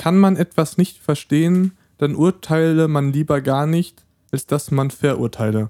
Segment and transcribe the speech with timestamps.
[0.00, 5.68] kann man etwas nicht verstehen, dann urteile man lieber gar nicht, als dass man verurteile.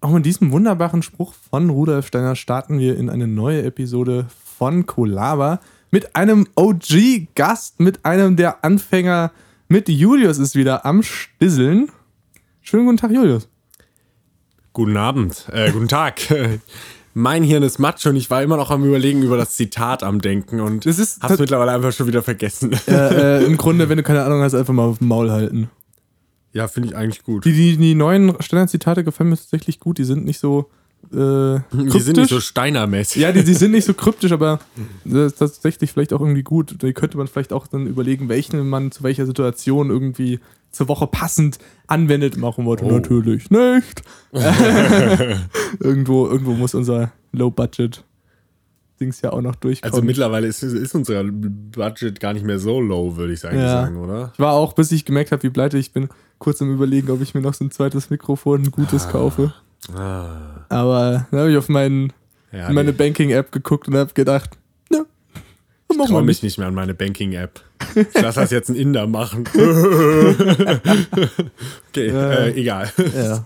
[0.00, 4.26] Auch mit diesem wunderbaren Spruch von Rudolf Steiner starten wir in eine neue Episode
[4.56, 5.58] von Kolaba
[5.90, 9.32] mit einem OG-Gast, mit einem der Anfänger,
[9.66, 11.90] mit Julius ist wieder am Stisseln.
[12.60, 13.48] Schönen guten Tag, Julius.
[14.72, 16.20] Guten Abend, äh, guten Tag.
[17.14, 20.20] mein Hirn ist matsch und ich war immer noch am Überlegen über das Zitat am
[20.20, 22.72] Denken und Das ist hab's mittlerweile einfach schon wieder vergessen.
[22.88, 25.70] äh, äh, Im Grunde, wenn du keine Ahnung hast, einfach mal auf dem Maul halten.
[26.52, 27.44] ja, finde ich eigentlich gut.
[27.44, 29.98] Die, die, die neuen Standardzitate gefallen mir tatsächlich gut.
[29.98, 30.70] Die sind nicht so
[31.12, 32.40] äh, Die sind nicht so.
[32.40, 33.20] Steiner-mäßig.
[33.22, 34.58] Ja, die, die sind nicht so kryptisch, aber
[35.04, 36.74] das ist tatsächlich vielleicht auch irgendwie gut.
[36.78, 40.40] Da könnte man vielleicht auch dann überlegen, welchen man zu welcher Situation irgendwie
[40.74, 42.36] zur Woche passend anwendet.
[42.36, 42.90] Machen wir Oh.
[42.90, 44.02] natürlich nicht.
[45.80, 48.04] irgendwo, irgendwo muss unser Low-Budget
[49.00, 49.92] Dings ja auch noch durchkommen.
[49.92, 53.82] Also mittlerweile ist, ist unser Budget gar nicht mehr so low, würde ich eigentlich Ja.
[53.82, 54.30] sagen, oder?
[54.32, 57.20] ich war auch, bis ich gemerkt habe, wie pleite ich bin, kurz am überlegen, ob
[57.20, 59.52] ich mir noch so ein zweites Mikrofon, ein gutes kaufe.
[59.96, 62.12] Ah, Aber dann habe ich auf meinen,
[62.52, 62.92] ja, meine.
[62.92, 64.50] Banking-App geguckt und habe gedacht,
[66.02, 66.58] Ich mal mich nicht.
[66.58, 67.60] mehr an meine Banking-App.
[67.94, 69.44] Ich lasse das jetzt ein Inder machen.
[71.90, 72.92] okay, äh, egal.
[73.16, 73.44] Ja.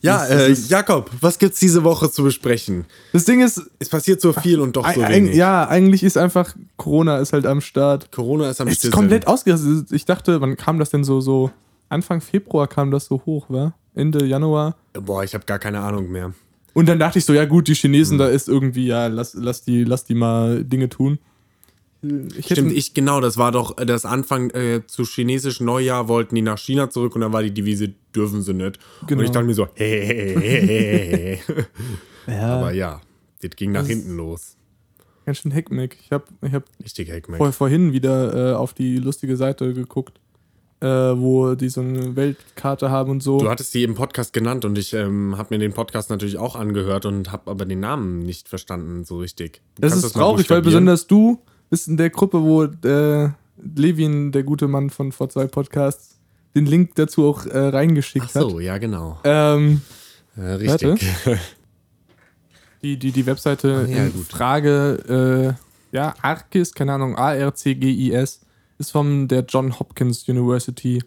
[0.00, 2.84] Ja, äh, Jakob, was gibt's diese Woche zu besprechen?
[3.12, 5.34] Das Ding ist, Es passiert so viel und doch so wenig.
[5.34, 8.12] ja, eigentlich ist einfach Corona ist halt am Start.
[8.12, 9.90] Corona ist am Es ist komplett ausgerastet.
[9.90, 11.50] Ich dachte, wann kam das denn so so
[11.88, 13.74] Anfang Februar kam das so hoch, war?
[13.96, 14.76] Ende Januar.
[14.92, 16.32] Boah, ich habe gar keine Ahnung mehr.
[16.74, 18.18] Und dann dachte ich so, ja gut, die Chinesen, Hm.
[18.18, 21.18] da ist irgendwie ja, lass, lass die lass die mal Dinge tun.
[22.00, 26.42] Ich Stimmt, ich genau, das war doch das Anfang äh, zu chinesisch Neujahr wollten die
[26.42, 28.78] nach China zurück und dann war die Devise, dürfen sie nicht.
[29.06, 29.18] Genau.
[29.20, 31.64] Und ich dachte mir so, hey, hey, hey, hey,
[32.28, 33.00] ja, Aber ja,
[33.42, 34.56] das ging nach hinten los.
[35.26, 35.98] ganz schön Heckmeck.
[36.00, 37.38] Ich habe ich hab Richtig Heckmeck.
[37.38, 40.20] vor, vorhin wieder äh, auf die lustige Seite geguckt,
[40.80, 43.40] äh, wo die so eine Weltkarte haben und so.
[43.40, 46.54] Du hattest die im Podcast genannt und ich ähm, habe mir den Podcast natürlich auch
[46.54, 49.62] angehört und habe aber den Namen nicht verstanden so richtig.
[49.74, 53.30] Du Das ist mal traurig, weil besonders du bist in der Gruppe, wo äh,
[53.74, 56.16] Levin, der gute Mann von vor zwei Podcasts,
[56.54, 58.42] den Link dazu auch äh, reingeschickt Ach hat.
[58.50, 59.18] so, ja genau.
[59.24, 59.80] Ähm,
[60.36, 61.00] Äh, richtig.
[62.82, 64.26] die, die, die Webseite Ah, ja, in gut.
[64.26, 65.56] Frage,
[65.92, 68.40] äh, ja, Arcgis, keine Ahnung, A-R-C-G-I-S,
[68.78, 71.02] ist von der John Hopkins University,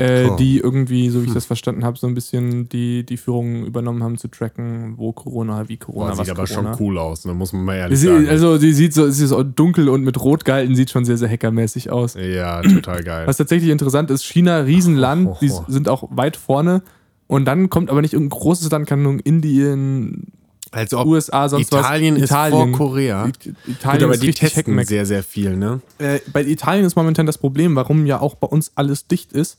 [0.00, 1.12] äh, die irgendwie, Hm.
[1.12, 4.28] so wie ich das verstanden habe, so ein bisschen die, die Führung übernommen haben zu
[4.28, 6.74] tracken, wo Corona, wie Corona, Boah, was sieht aber Corona.
[6.76, 7.34] schon cool aus, ne?
[7.34, 8.28] muss man mal Die ehrlich sieht, sagen.
[8.28, 11.16] also die sieht so, sie ist so dunkel und mit rot gehalten, sieht schon sehr,
[11.18, 12.14] sehr hackermäßig aus.
[12.14, 13.26] ja, total geil.
[13.26, 15.70] Was tatsächlich interessant ist, China, Riesenland, Oh, die oh, oh.
[15.70, 16.82] sind auch weit vorne.
[17.26, 20.28] Und dann kommt aber nicht irgendein großes Land, keine Ahnung, Indien,
[20.70, 22.22] Als ob USA, sonst Italien was.
[22.24, 23.24] ist vor Korea.
[23.26, 24.86] Gut, Italien aber ist die testen Heckmeck.
[24.88, 25.80] sehr, sehr viel, ne?
[25.98, 29.58] Äh, bei Italien ist momentan das Problem, warum ja auch bei uns alles dicht ist.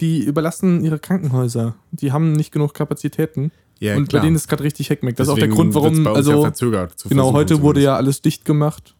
[0.00, 1.74] Die überlasten ihre Krankenhäuser.
[1.90, 3.50] Die haben nicht genug Kapazitäten.
[3.80, 4.20] Ja, und klar.
[4.22, 5.16] bei denen ist gerade richtig Heckmeck.
[5.16, 6.04] Das ist auch der Deswegen Grund, warum.
[6.04, 6.98] ja Also, verzögert.
[6.98, 8.94] zu genau, heute wurde ja alles dicht gemacht.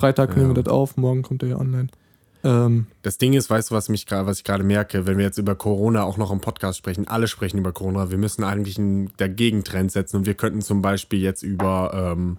[0.00, 0.62] Freitag nehmen wir Ja.
[0.62, 1.88] das auf, morgen kommt er ja online.
[2.44, 5.38] Ähm, Das Ding ist, weißt du, was, mich, was ich gerade merke, wenn wir jetzt
[5.38, 9.10] über Corona auch noch im Podcast sprechen, alle sprechen über Corona, wir müssen eigentlich einen
[9.16, 12.36] Dagegentrend setzen und wir könnten zum Beispiel jetzt über ähm,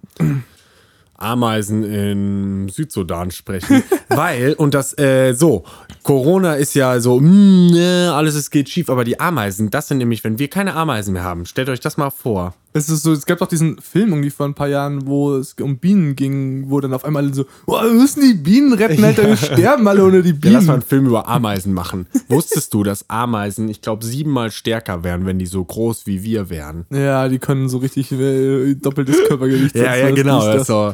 [1.22, 3.84] Ameisen in Südsudan sprechen.
[4.10, 5.64] Weil, und das, äh, so,
[6.04, 10.00] Corona ist ja so, mm, ne, alles es geht schief, aber die Ameisen, das sind
[10.00, 12.54] nämlich, wenn wir keine Ameisen mehr haben, stellt euch das mal vor.
[12.72, 15.54] Es ist so, es gab doch diesen Film irgendwie vor ein paar Jahren, wo es
[15.60, 19.28] um Bienen ging, wo dann auf einmal so, oh, wir müssen die Bienen retten, Alter,
[19.28, 20.70] wir sterben alle ohne die Ja, lass mal Bienen.
[20.70, 22.06] einen Film über Ameisen machen.
[22.28, 26.52] Wusstest du, dass Ameisen, ich glaube, siebenmal stärker wären, wenn die so groß wie wir
[26.52, 26.86] wären?
[26.92, 29.76] Ja, die können so richtig äh, doppeltes Körpergewicht.
[29.76, 30.46] Ja, ja, genau.
[30.46, 30.94] Das so,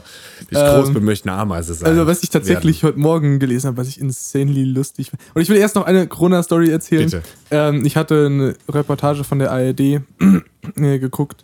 [0.50, 1.90] groß Ähm, wir möchten eine Ameise sein.
[1.90, 5.22] Also, was ich tatsächlich heute Morgen gelesen habe, was ich insanely lustig fand.
[5.34, 7.06] Und ich will erst noch eine Corona-Story erzählen.
[7.10, 7.24] Bitte.
[7.52, 11.44] Ähm, ich hatte eine Reportage von der ARD äh, geguckt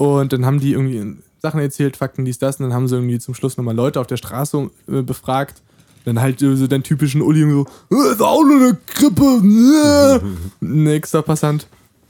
[0.00, 2.56] und dann haben die irgendwie Sachen erzählt, Fakten, dies, das.
[2.56, 5.60] Und dann haben sie irgendwie zum Schluss nochmal Leute auf der Straße äh, befragt.
[6.06, 10.22] Dann halt so den typischen Uli so, äh, ist auch nur eine Grippe.
[10.24, 10.26] Äh.
[10.64, 11.66] Nächster Passant.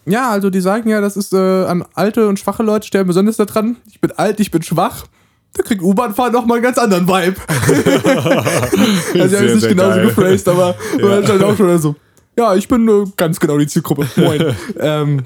[0.07, 3.39] Ja, also die sagen ja, das ist äh, an alte und schwache Leute sterben besonders
[3.39, 3.77] daran.
[3.89, 5.07] Ich bin alt, ich bin schwach.
[5.55, 7.41] Da kriegt U-Bahn-Fahren nochmal einen ganz anderen Vibe.
[9.21, 10.07] also ich habe es nicht genauso geil.
[10.07, 11.97] gephrased, aber hat halt auch schon so,
[12.39, 14.07] ja, ich bin äh, ganz genau die Zielgruppe.
[14.15, 14.55] Moin.
[14.79, 15.25] ähm,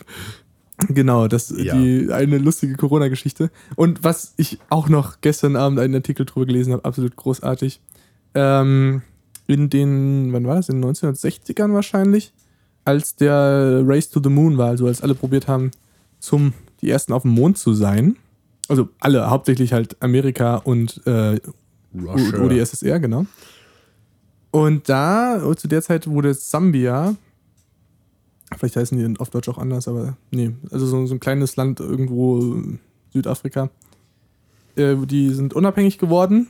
[0.88, 1.76] genau, das Ja.
[1.76, 3.50] die eine lustige Corona-Geschichte.
[3.76, 7.81] Und was ich auch noch gestern Abend einen Artikel drüber gelesen habe, absolut großartig.
[8.35, 9.03] Ähm,
[9.47, 10.69] in den, wann war das?
[10.69, 12.32] In den 1960ern wahrscheinlich,
[12.85, 15.71] als der Race to the Moon war, also als alle probiert haben,
[16.19, 18.17] zum die ersten auf dem Mond zu sein.
[18.69, 21.38] Also alle, hauptsächlich halt Amerika und äh.
[21.94, 23.26] UdSSR, genau.
[24.50, 27.15] Und da, zu der Zeit wurde Sambia,
[28.56, 31.81] vielleicht heißen die auf Deutsch auch anders, aber nee, also so, so ein kleines Land
[31.81, 32.81] irgendwo in
[33.12, 33.70] Südafrika,
[34.76, 36.49] äh, die sind unabhängig geworden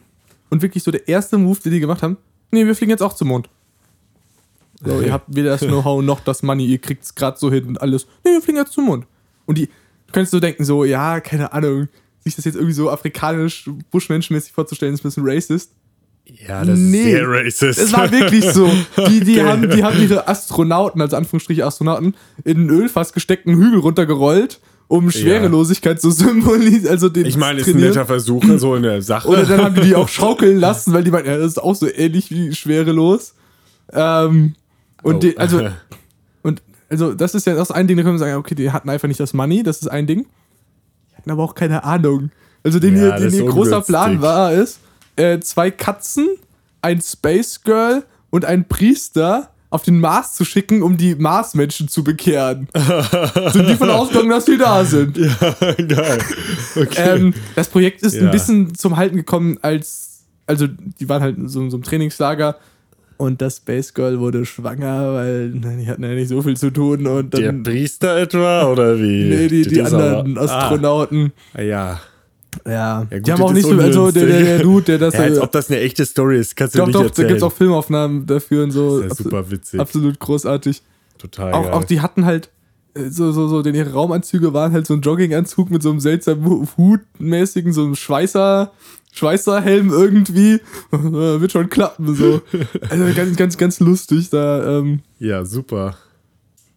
[0.50, 2.16] und wirklich so der erste Move, den die gemacht haben,
[2.50, 3.48] nee, wir fliegen jetzt auch zum Mond.
[4.84, 7.64] So, ihr habt weder das Know-how noch das Money, ihr kriegt es gerade so hin
[7.66, 8.06] und alles.
[8.24, 9.06] Nee, wir fliegen jetzt zum Mond.
[9.46, 11.88] Und die, du könntest so denken, so, ja, keine Ahnung,
[12.20, 15.72] sich das jetzt irgendwie so afrikanisch, buschmenschenmäßig vorzustellen, ist ein bisschen racist.
[16.26, 16.98] Ja, das Nee.
[16.98, 17.78] ist sehr racist.
[17.78, 18.68] Es war wirklich so.
[19.08, 19.48] Die, die, Okay.
[19.48, 25.10] haben, die haben ihre Astronauten, also Anführungsstriche Astronauten, in einen Ölfass gesteckten Hügel runtergerollt, um
[25.10, 26.88] Schwerelosigkeit zu symbolisieren.
[26.88, 29.28] Also den ich meine, ist ein netter Versuch, so eine Sache.
[29.28, 31.74] Oder dann haben die die auch schaukeln lassen, weil die meinten, ja, das ist auch
[31.74, 33.34] so ähnlich wie schwerelos.
[33.92, 34.54] Ähm,
[35.02, 35.18] und Oh.
[35.18, 35.68] die, also,
[36.42, 38.88] und also das ist ja das ein Ding, da können wir sagen, okay, die hatten
[38.88, 40.24] einfach nicht das Money, das ist ein Ding.
[41.12, 42.30] Die hatten aber auch keine Ahnung.
[42.62, 43.82] Also den Ja, ihr, großer.
[43.82, 44.80] Plan war, ist,
[45.16, 46.28] äh, zwei Katzen,
[46.82, 52.04] ein Space Girl und ein Priester auf den Mars zu schicken, um die Marsmenschen zu
[52.04, 52.68] bekehren.
[53.52, 55.14] sind die von ausgegangen, dass die da sind.
[55.88, 56.18] Geil.
[56.76, 57.16] Okay.
[57.16, 58.22] Ähm, das Projekt ist Ja.
[58.26, 60.10] ein bisschen zum Halten gekommen, als.
[60.46, 62.56] Also, die waren halt in so, so einem Trainingslager
[63.16, 66.70] und das Space Girl wurde schwanger, weil na, die hatten ja nicht so viel zu
[66.70, 67.62] tun und der dann.
[67.62, 68.66] Priester etwa?
[68.70, 69.24] Oder wie?
[69.24, 71.32] Nee, die, die ist anderen aber- Astronauten.
[71.54, 72.00] Ah, ja.
[72.66, 72.72] Ja.
[72.72, 73.80] Ja, die gut, haben auch das nicht ist so.
[73.80, 74.58] Also, der, der, der.
[74.60, 75.14] Dude, der das.
[75.14, 77.28] ja, als ob das eine echte Story ist, kannst du doch, nicht doch, da erzählen.
[77.28, 79.00] gibt es auch Filmaufnahmen dafür und so.
[79.00, 79.80] das ist ja super witzig.
[79.80, 80.82] Absolut großartig.
[81.18, 81.72] Total Auch, geil.
[81.72, 82.50] auch die hatten halt
[82.94, 86.00] äh, so, so, so, denn ihre Raumanzüge waren halt so ein Jogginganzug mit so einem
[86.00, 88.72] seltsamen Hu- Hutmäßigen, so einem Schweißer,
[89.12, 90.60] Schweißerhelm irgendwie.
[90.90, 92.40] Wird schon klappen, so.
[92.90, 94.30] Also ganz, ganz, ganz lustig.
[94.30, 95.96] Da ähm, ja, super.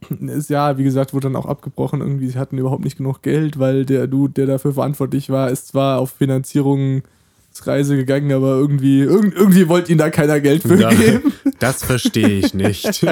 [0.10, 2.02] Ist ja, wie gesagt, wurde dann auch abgebrochen.
[2.02, 5.68] Irgendwie, sie hatten überhaupt nicht genug Geld, weil der Dude, der dafür verantwortlich war, ist
[5.70, 10.90] zwar auf Finanzierungsreise gegangen, aber irgendwie, irgend, irgendwie wollte ihnen da keiner Geld für Ja,
[10.94, 11.34] geben.
[11.60, 13.06] das verstehe ich nicht.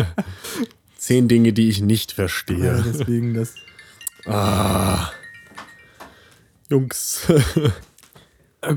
[0.98, 2.84] Zehn Dinge, die ich nicht Ja, verstehe.
[2.86, 3.54] deswegen das.
[4.26, 5.12] Ah.
[6.70, 7.28] Jungs.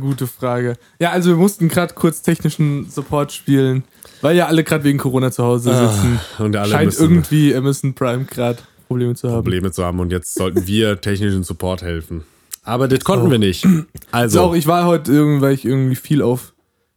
[0.00, 0.76] Gute Frage.
[1.00, 3.84] Ja, also wir mussten gerade kurz technischen Support spielen,
[4.22, 6.20] weil ja alle gerade wegen Corona zu Hause sitzen.
[6.38, 9.36] Und alle Scheint müssen irgendwie Amazon Prime gerade Probleme zu haben.
[9.42, 12.24] Probleme zu haben und jetzt sollten wir technischen Support helfen.
[12.64, 13.30] Aber das konnten Oh.
[13.30, 13.66] wir nicht.
[14.10, 16.52] Also auch, ich war heute irgendwie, weil ich irgendwie viel auf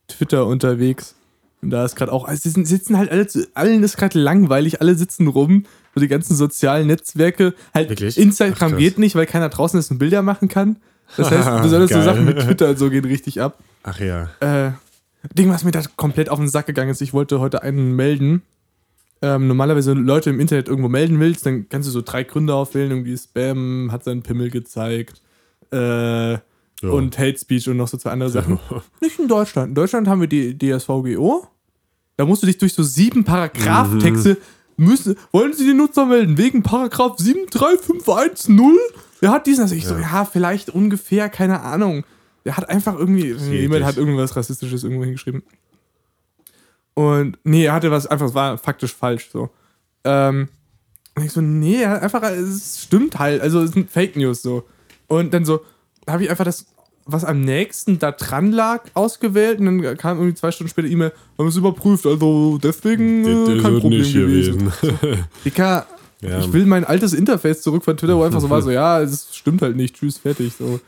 [0.08, 1.16] Twitter unterwegs.
[1.62, 4.96] Und da ist gerade auch, also sitzen halt alle, zu- allen ist gerade langweilig, alle
[4.96, 7.54] sitzen rum, so die ganzen sozialen Netzwerke.
[7.74, 8.18] Halt Wirklich?
[8.18, 10.78] Instagram Ach, geht nicht, weil keiner draußen ist und Bilder machen kann.
[11.18, 12.02] Das heißt, besonders so.
[12.02, 13.60] Sachen mit Twitter und so gehen richtig ab.
[13.84, 14.30] ach ja.
[14.40, 14.72] äh,
[15.34, 18.42] Ding, was mir da komplett auf den Sack gegangen ist, ich wollte heute einen melden.
[19.22, 22.90] Ähm, normalerweise Leute im Internet irgendwo melden willst, dann kannst du so drei Gründe aufwählen,
[22.90, 25.22] irgendwie Spam, hat seinen Pimmel gezeigt
[25.72, 26.38] äh,
[26.82, 28.60] und Hate Speech und noch so zwei andere Sachen.
[29.00, 29.70] Nicht in Deutschland.
[29.70, 31.48] In Deutschland haben wir die DSVGO.
[32.18, 34.38] Da musst du dich durch so sieben Paragraphtexte
[34.78, 35.16] müssen.
[35.32, 36.38] Wollen Sie den Nutzer melden?
[36.38, 38.76] Wegen Paragraph 73510?
[39.20, 39.62] Wer hat diesen?
[39.62, 42.04] Also ich so, ja, vielleicht ungefähr, keine Ahnung.
[42.46, 45.44] Der hat einfach irgendwie, jemand hat irgendwas Rassistisches irgendwo hingeschrieben.
[46.94, 49.50] Und nee, er hatte was, einfach, es war faktisch falsch so.
[50.04, 50.50] Ähm,
[51.16, 54.42] und ich so, nee, er hat einfach, es stimmt halt, also es sind Fake News
[54.42, 54.64] so.
[55.08, 55.62] Und dann so,
[56.08, 56.66] habe ich einfach das,
[57.06, 61.12] was am nächsten da dran lag, ausgewählt und dann kam irgendwie zwei Stunden später E-Mail,
[61.38, 64.72] haben es überprüft, also deswegen äh, kein Problem gewesen.
[65.46, 65.86] Dicker,
[66.22, 66.39] Ja.
[66.39, 69.36] ich will mein altes Interface zurück von Twitter, wo einfach so war, so, ja, es
[69.36, 70.80] stimmt halt nicht, tschüss, fertig, so.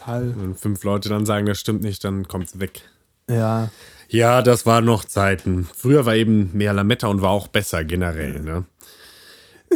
[0.00, 0.34] Total.
[0.36, 2.82] Wenn fünf Leute dann sagen, das stimmt nicht, dann kommt's weg.
[3.28, 3.70] Ja.
[4.08, 5.68] Ja, das waren noch Zeiten.
[5.76, 8.64] Früher war eben mehr Lametta und war auch besser generell, ne?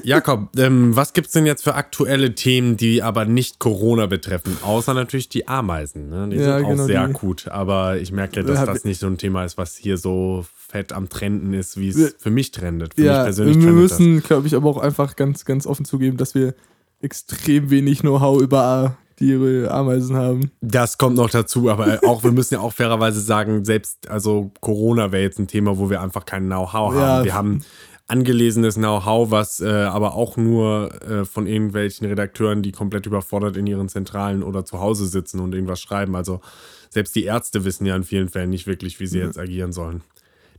[0.03, 4.57] Jakob, ähm, was gibt's denn jetzt für aktuelle Themen, die aber nicht Corona betreffen?
[4.63, 6.29] Außer natürlich die Ameisen, ne?
[6.31, 7.47] Die Ja, sind auch genau, sehr die- akut.
[7.49, 10.93] Aber ich merke, dass Ja, das nicht so ein Thema ist, was hier so fett
[10.93, 12.95] am Trenden ist, wie es für mich trendet.
[12.95, 16.17] Für mich Ja, persönlich wir müssen, glaube ich, aber auch einfach ganz, ganz offen zugeben,
[16.17, 16.55] dass wir
[17.01, 20.51] extrem wenig Know-how über die Ameisen haben.
[20.61, 25.13] Das kommt noch dazu, aber auch wir müssen ja auch fairerweise sagen, selbst also Corona
[25.13, 26.97] wäre jetzt ein Thema, wo wir einfach kein Know-how haben.
[26.97, 27.25] Ja.
[27.25, 27.61] Wir haben
[28.07, 33.67] angelesenes Know-how, was äh, aber auch nur äh, von irgendwelchen Redakteuren, die komplett überfordert in
[33.67, 36.15] ihren Zentralen oder zu Hause sitzen und irgendwas schreiben.
[36.15, 36.41] Also
[36.91, 40.03] selbst die Ärzte wissen ja in vielen Fällen nicht wirklich, wie sie jetzt agieren sollen.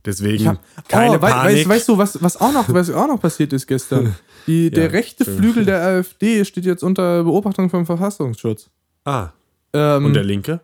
[0.06, 1.56] Deswegen hab, keine oh, Panik.
[1.58, 4.14] Weißt, weißt du, was, was, auch noch, was auch noch passiert ist gestern?
[4.46, 5.36] Die, der Ja, rechte schön.
[5.38, 8.70] Flügel der AfD steht jetzt unter Beobachtung vom Verfassungsschutz.
[9.04, 9.30] ah,
[9.72, 10.60] Ähm, und der Linke?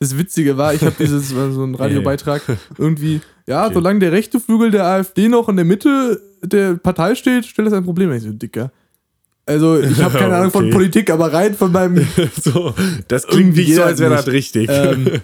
[0.00, 2.42] Das Witzige war, ich habe dieses so ein Radiobeitrag
[2.76, 3.74] irgendwie, ja, Okay.
[3.74, 7.74] solange der rechte Flügel der AfD noch in der Mitte der Partei steht, stellt das
[7.74, 8.10] ein Problem.
[8.12, 8.72] Ich so, Dicker.
[9.46, 10.72] Also, ich habe keine Ahnung von Okay.
[10.72, 12.04] Politik, aber rein von meinem.
[12.40, 12.74] so,
[13.06, 14.68] das klingt nicht so, als wäre das das richtig.
[14.72, 15.20] ähm,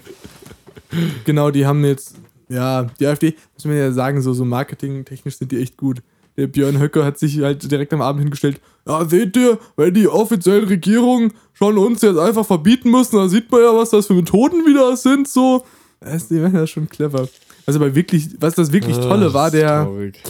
[1.25, 2.15] genau, die haben jetzt
[2.49, 6.03] ja, die AfD, muss man ja sagen, so, so marketingtechnisch sind die echt gut.
[6.37, 10.07] Der Björn Höcker hat sich halt direkt am Abend hingestellt, ja, seht ihr, wenn die
[10.07, 14.15] offiziellen Regierungen schon uns jetzt einfach verbieten müssen, dann sieht man ja, was das für
[14.15, 15.65] Methoden wieder sind, so.
[16.01, 17.29] Das ist ja schon clever.
[17.67, 20.23] Also aber wirklich, was das wirklich Ah, Tolle war, der traurig.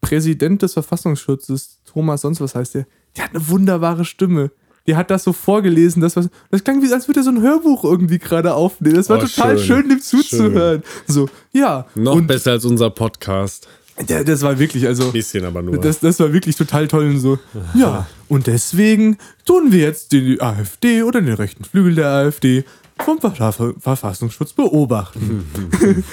[0.00, 4.50] Präsident des Verfassungsschutzes, Thomas, sonst was heißt der, der hat eine wunderbare Stimme.
[4.86, 7.40] Der hat das so vorgelesen, das, was, das klang wie, als würde er so ein
[7.42, 8.96] Hörbuch irgendwie gerade aufnehmen.
[8.96, 9.88] Das war Oh, total schön, schön.
[9.88, 10.82] dem zuzuhören.
[11.06, 11.86] So, ja.
[11.94, 13.68] Noch und besser als unser Podcast.
[14.08, 15.78] der, das war wirklich, also, Bisschen aber nur.
[15.78, 17.38] das, das war wirklich total toll und so.
[17.74, 22.64] Ja, und deswegen tun wir jetzt die AfD oder den rechten Flügel der AfD
[23.04, 25.44] vom Ver Verfassungsschutz beobachten.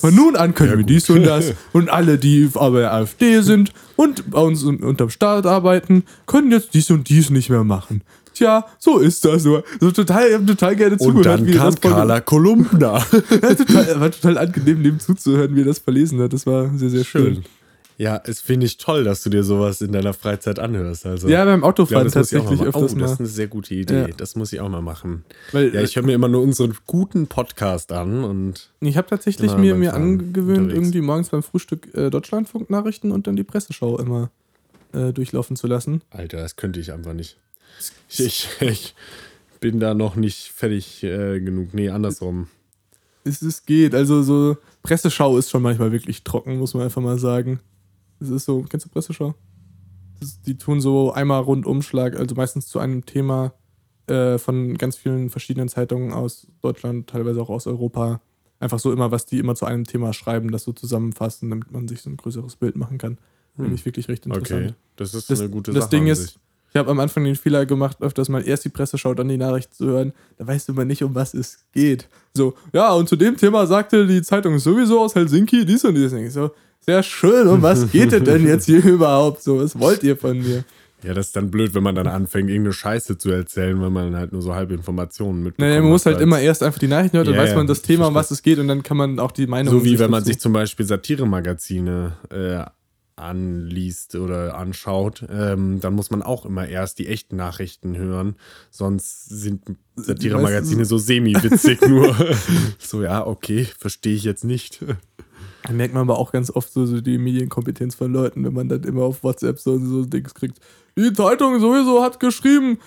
[0.00, 1.52] Von nun an können wir dies und das.
[1.72, 6.52] Und alle, die aber der AfD sind und bei uns un- unterm Staat arbeiten, können
[6.52, 8.02] jetzt dies und dies nicht mehr machen.
[8.34, 9.64] Tja, so ist das nur.
[9.80, 11.26] So total, ich hab total gerne und zugehört.
[11.26, 13.02] dann wie kam das Carla Kolumna.
[13.42, 16.32] Ja, total, war total angenehm, dem zuzuhören, wie er das verlesen hat.
[16.32, 17.44] Das war sehr, sehr schön.
[18.00, 21.04] Ja, es finde ich toll, dass du dir sowas in deiner Freizeit anhörst.
[21.04, 23.12] Also, Ja, beim Autofahren auch tatsächlich mal öfters Oh, das mal.
[23.12, 24.00] ist eine sehr gute Idee.
[24.02, 24.08] Ja.
[24.16, 25.24] Das muss ich auch mal machen.
[25.50, 29.56] Weil, Ja, ich höre mir immer nur unseren guten Podcast an und Ich habe tatsächlich
[29.56, 30.74] mir, mir angewöhnt, unterwegs.
[30.78, 34.30] irgendwie morgens beim Frühstück äh, Deutschlandfunk-Nachrichten und dann die Presseschau immer
[34.92, 36.02] äh, durchlaufen zu lassen.
[36.10, 37.36] Alter, das könnte ich einfach nicht.
[38.08, 38.94] Ich, ich, ich
[39.58, 41.74] bin da noch nicht fertig äh, genug.
[41.74, 42.46] Nee, andersrum.
[43.24, 47.18] Es, es geht, also so Presseschau ist schon manchmal wirklich trocken, muss man einfach mal
[47.18, 47.58] sagen.
[48.20, 49.34] Es ist so, kennst du Presseschau?
[50.20, 53.52] Das die tun so einmal Rundumschlag, also meistens zu einem Thema
[54.08, 58.20] äh, von ganz vielen verschiedenen Zeitungen aus Deutschland, teilweise auch aus Europa.
[58.60, 61.86] Einfach so immer, was die immer zu einem Thema schreiben, das so zusammenfassen, damit man
[61.86, 63.18] sich so ein größeres Bild machen kann.
[63.54, 64.66] Finde ich wirklich recht interessant.
[64.66, 65.90] Okay, das ist Das, eine gute das Sache.
[65.90, 66.38] Ding an ist, sich.
[66.70, 69.74] ich habe am Anfang den Fehler gemacht, öfters mal erst die Presseschau, dann die Nachricht
[69.74, 70.12] zu hören.
[70.36, 72.08] Da weißt du immer nicht, um was es geht.
[72.34, 76.12] So, ja, und zu dem Thema sagte die Zeitung sowieso aus Helsinki dies und dies.
[76.12, 76.50] Und ich so,
[76.88, 79.58] sehr schön, um was geht es denn jetzt hier überhaupt so?
[79.60, 80.64] Was wollt ihr von mir?
[81.04, 84.16] Ja, das ist dann blöd, wenn man dann anfängt, irgendeine Scheiße zu erzählen, wenn man
[84.16, 85.68] halt nur so halbe Informationen mitbekommt.
[85.68, 87.66] Naja, man muss halt als- immer erst einfach die Nachrichten hören, dann Ja, weiß man
[87.66, 89.72] das Thema, um was es geht, und dann kann man auch die Meinung.
[89.72, 92.64] So wie wenn man sich zum Beispiel Satiremagazine äh,
[93.16, 98.36] anliest oder anschaut, ähm, dann muss man auch immer erst die echten Nachrichten hören.
[98.70, 99.62] Sonst sind
[99.96, 102.16] Satiremagazine so semi-witzig nur.
[102.78, 104.80] so, ja, okay, verstehe ich jetzt nicht.
[105.68, 108.70] Da merkt man aber auch ganz oft so, so die Medienkompetenz von Leuten, wenn man
[108.70, 110.58] dann immer auf WhatsApp so, so Dings kriegt.
[110.96, 112.78] Die Zeitung sowieso hat geschrieben,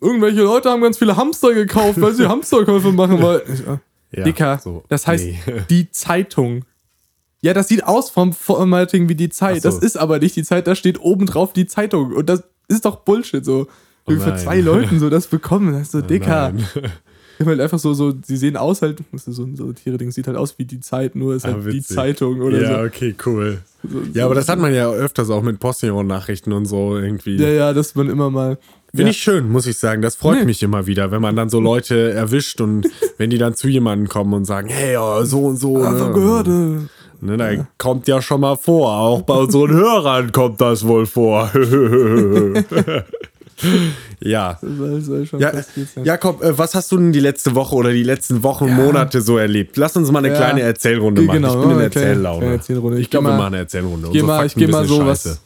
[0.00, 3.80] irgendwelche Leute haben ganz viele Hamster gekauft, weil sie Hamsterkäufe machen wollten.
[4.14, 5.40] Ja, Dicker, so, das heißt nee.
[5.70, 6.66] die Zeitung.
[7.40, 9.62] Ja, das sieht aus vom Formatting wie die Zeit.
[9.62, 9.70] So.
[9.70, 12.12] Das ist aber nicht die Zeit, da steht oben drauf die Zeitung.
[12.12, 13.68] Und das ist doch Bullshit so.
[14.04, 14.38] Oh Wie für nein.
[14.38, 15.72] zwei Leuten so das bekommen.
[15.72, 16.52] Das ist so, Dicker.
[16.52, 16.92] Nein.
[17.42, 19.72] Die haben halt einfach so, so, sie sehen aus halt, das ist so ein so
[19.72, 21.96] Tiere-Ding, sieht halt aus wie die Zeit, nur ist Ah, halt die witzig.
[21.96, 22.84] Zeitung oder ja, so.
[22.86, 23.58] okay, cool.
[23.82, 23.98] so.
[24.14, 27.36] Ja, aber das hat man ja öfters auch mit Postillon-Nachrichten und so irgendwie.
[27.36, 28.58] Ja, ja, dass man immer mal.
[28.90, 29.10] Finde ja.
[29.10, 30.02] ich schön, muss ich sagen.
[30.02, 30.44] Das freut Nee.
[30.44, 32.86] mich immer wieder, wenn man dann so Leute erwischt und
[33.18, 35.82] wenn die dann zu jemandem kommen und sagen, hey, ja, so und so.
[35.82, 36.14] Einfach ne?
[36.14, 36.46] gehört.
[36.48, 36.86] äh,
[37.24, 38.98] Ne, da kommt ja schon mal vor.
[38.98, 41.52] Auch bei unseren Hörern kommt das wohl vor.
[44.20, 44.58] ja.
[44.60, 46.04] Das soll schon Ja, passiert sein.
[46.04, 48.74] Jakob, äh, was hast du denn die letzte Woche oder die letzten Wochen, Ja.
[48.74, 49.76] Monate so erlebt?
[49.76, 50.36] Lass uns mal eine Ja.
[50.36, 51.36] kleine Erzählrunde machen.
[51.42, 52.46] genau, ich bin in eine kleine- Erzähllaune.
[52.46, 52.98] Erzählrunde.
[52.98, 54.06] Ich Ich glaube, wir mal- machen eine Erzählrunde.
[54.08, 55.30] Ich geh Unsere mal, ich geh mal so scheiße.
[55.30, 55.40] was.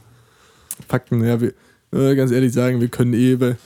[0.89, 1.53] Fakten, ja, wir,
[1.93, 3.57] äh, ganz ehrlich sagen, wir können eh bei,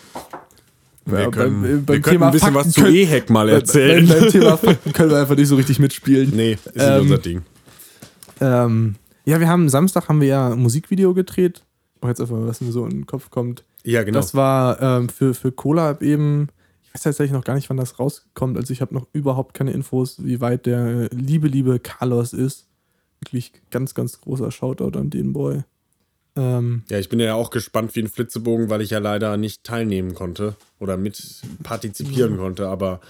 [1.06, 4.06] Wir ja, können, beim, beim wir Thema ein bisschen Fakten was zu EHEC mal erzählen.
[4.06, 6.30] Beim, beim Thema Fakten können wir einfach nicht so richtig mitspielen.
[6.36, 7.42] nee, ist nicht Ähm, unser Ding.
[8.40, 11.62] Ähm, ja, wir haben Samstag haben wir ja ein Musikvideo gedreht.
[11.96, 13.64] Ich mach jetzt einfach mal, was mir so in den Kopf kommt.
[13.84, 14.18] Ja, genau.
[14.18, 16.48] Das war ähm, für, für Collab eben,
[16.82, 18.56] ich weiß tatsächlich noch gar nicht, wann das rauskommt.
[18.56, 22.66] Also ich habe noch überhaupt keine Infos, wie weit der liebe, liebe Carlos ist.
[23.20, 25.62] Wirklich ganz, ganz großer Shoutout an den Boy.
[26.36, 29.64] Ähm, Ja, ich bin ja auch gespannt wie ein Flitzebogen, weil ich ja leider nicht
[29.64, 33.00] teilnehmen konnte oder mit partizipieren konnte, aber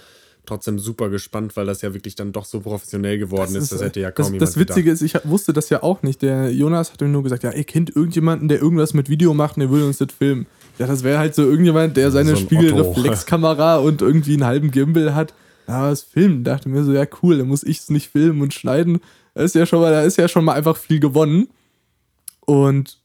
[0.45, 3.71] trotzdem super gespannt, weil das ja wirklich dann doch so professionell geworden ist.
[3.71, 6.21] Das hätte ja kaum das, jemand das Witzige ist, ich wusste das ja auch nicht.
[6.21, 9.57] Der Jonas hat mir nur gesagt, ja, ihr kennt irgendjemanden, der irgendwas mit Video macht
[9.57, 10.47] und der will uns das filmen.
[10.81, 15.13] Ja, das wäre halt so irgendjemand, der seine So Spiegelreflexkamera und irgendwie einen halben Gimbal
[15.13, 15.35] hat.
[15.67, 16.43] Ja, was filmen?
[16.43, 18.99] Dachte mir so, ja, cool, dann muss ich es nicht filmen und schneiden.
[19.35, 21.49] Da ist ja schon mal, da ist ja schon mal einfach viel gewonnen.
[22.39, 22.97] Und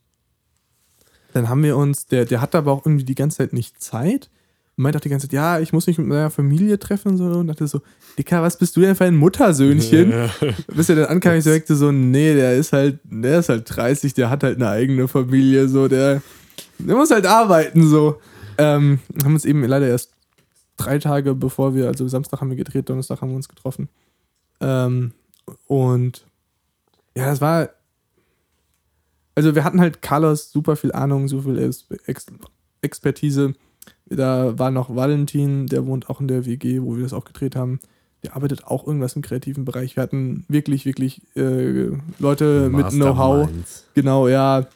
[1.34, 4.30] dann haben wir uns, der, der hatte aber auch irgendwie die ganze Zeit nicht Zeit.
[4.78, 7.18] Und meinte auch die ganze Zeit, ja, ich muss mich mit meiner Familie treffen und
[7.18, 7.24] so.
[7.24, 7.82] Und dachte so,
[8.18, 10.30] Dicker, was bist du denn für ein Muttersöhnchen?
[10.74, 14.14] Bis er dann ankam, ich sagte so, nee, der ist halt, der ist halt 30,
[14.14, 16.22] der hat halt eine eigene Familie, so, der,
[16.78, 18.20] der muss halt arbeiten, so.
[18.58, 20.12] Ähm, haben uns eben leider erst
[20.76, 23.88] drei Tage bevor wir, also Samstag haben wir gedreht, Donnerstag haben wir uns getroffen.
[24.60, 25.12] Ähm,
[25.66, 26.26] und
[27.16, 27.70] ja, das war.
[29.34, 32.26] Also, wir hatten halt Carlos super viel Ahnung, so viel Ex Ex
[32.82, 33.54] Expertise.
[34.06, 37.56] Da war noch Valentin, der wohnt auch in der WG, wo wir das auch gedreht
[37.56, 37.80] haben.
[38.22, 39.96] Der arbeitet auch irgendwas im kreativen Bereich.
[39.96, 43.48] Wir hatten wirklich, wirklich äh, Leute mit Know-how.
[43.94, 44.66] Genau, ja.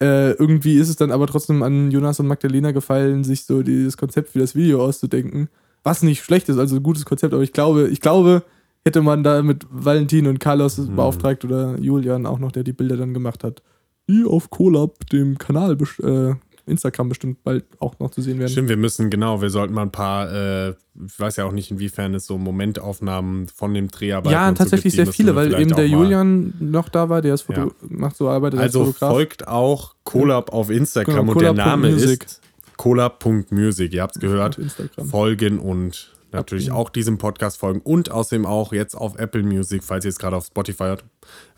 [0.00, 3.96] Äh, irgendwie ist es dann aber trotzdem an Jonas und Magdalena gefallen, sich so dieses
[3.96, 5.48] Konzept für das Video auszudenken.
[5.82, 8.42] Was nicht schlecht ist, also ein gutes Konzept, aber ich glaube, ich glaube,
[8.84, 12.96] hätte man da mit Valentin und Carlos beauftragt oder Julian auch noch, der die Bilder
[12.96, 13.62] dann gemacht hat,
[14.08, 16.34] die auf Colab, dem Kanal, äh,
[16.70, 18.50] Instagram bestimmt bald auch noch zu sehen werden.
[18.50, 21.70] Stimmt, wir müssen, genau, wir sollten mal ein paar, äh, ich weiß ja auch nicht,
[21.70, 25.52] inwiefern es so Momentaufnahmen von dem Dreharbeiten Ja, und so tatsächlich gibt, sehr viele, weil
[25.60, 27.70] eben der Julian noch da war, der ist Foto Ja.
[27.88, 29.10] macht so arbeitet Also als Fotograf.
[29.12, 32.24] folgt auch Colab auf Instagram Genau, und der Name Colab.music.
[32.24, 32.40] ist
[32.76, 33.92] colab.music.
[33.92, 34.58] Ihr habt es gehört.
[35.10, 40.04] Folgen und natürlich auch diesem Podcast folgen und außerdem auch jetzt auf Apple Music, falls
[40.04, 41.04] ihr es gerade auf Spotify hört.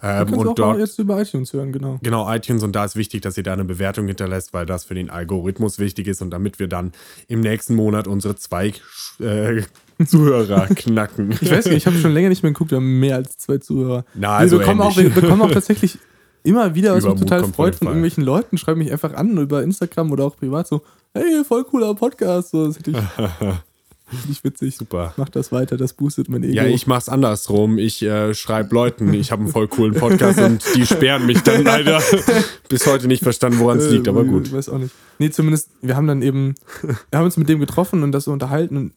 [0.03, 1.99] Ähm, und auch dort jetzt über iTunes hören, genau.
[2.03, 4.95] Genau, iTunes und da ist wichtig, dass ihr da eine Bewertung hinterlässt, weil das für
[4.95, 6.93] den Algorithmus wichtig ist und damit wir dann
[7.29, 8.73] im nächsten Monat unsere zwei
[9.21, 9.63] äh,
[10.05, 11.33] Zuhörer knacken.
[11.41, 13.59] Ich weiß nicht, ich habe schon länger nicht mehr geguckt, wir haben mehr als zwei
[13.59, 14.05] Zuhörer.
[14.15, 15.99] Na, also wir, bekommen auch, wir bekommen auch tatsächlich
[16.43, 20.11] immer wieder, was mich total freut, von irgendwelchen Leuten, schreiben mich einfach an über Instagram
[20.11, 20.83] oder auch privat so,
[21.15, 22.51] hey, voll cooler Podcast.
[22.51, 22.97] So, das hätte ich,
[24.21, 24.77] finde ich witzig.
[24.77, 25.15] Super.
[25.17, 26.55] Mach das weiter, das boostet mein Ego.
[26.55, 27.79] Ja, ich mach's andersrum.
[27.79, 31.65] Ich äh, schreibe Leuten, ich habe einen voll coolen Podcast und die sperren mich dann
[31.65, 32.01] leider.
[32.69, 34.47] Bis heute nicht verstanden, woran es liegt, aber Äh, gut.
[34.49, 34.95] Ich weiß auch nicht.
[35.19, 38.33] Nee, zumindest, wir haben dann eben, wir haben uns mit dem getroffen und das so
[38.33, 38.77] unterhalten.
[38.77, 38.93] Und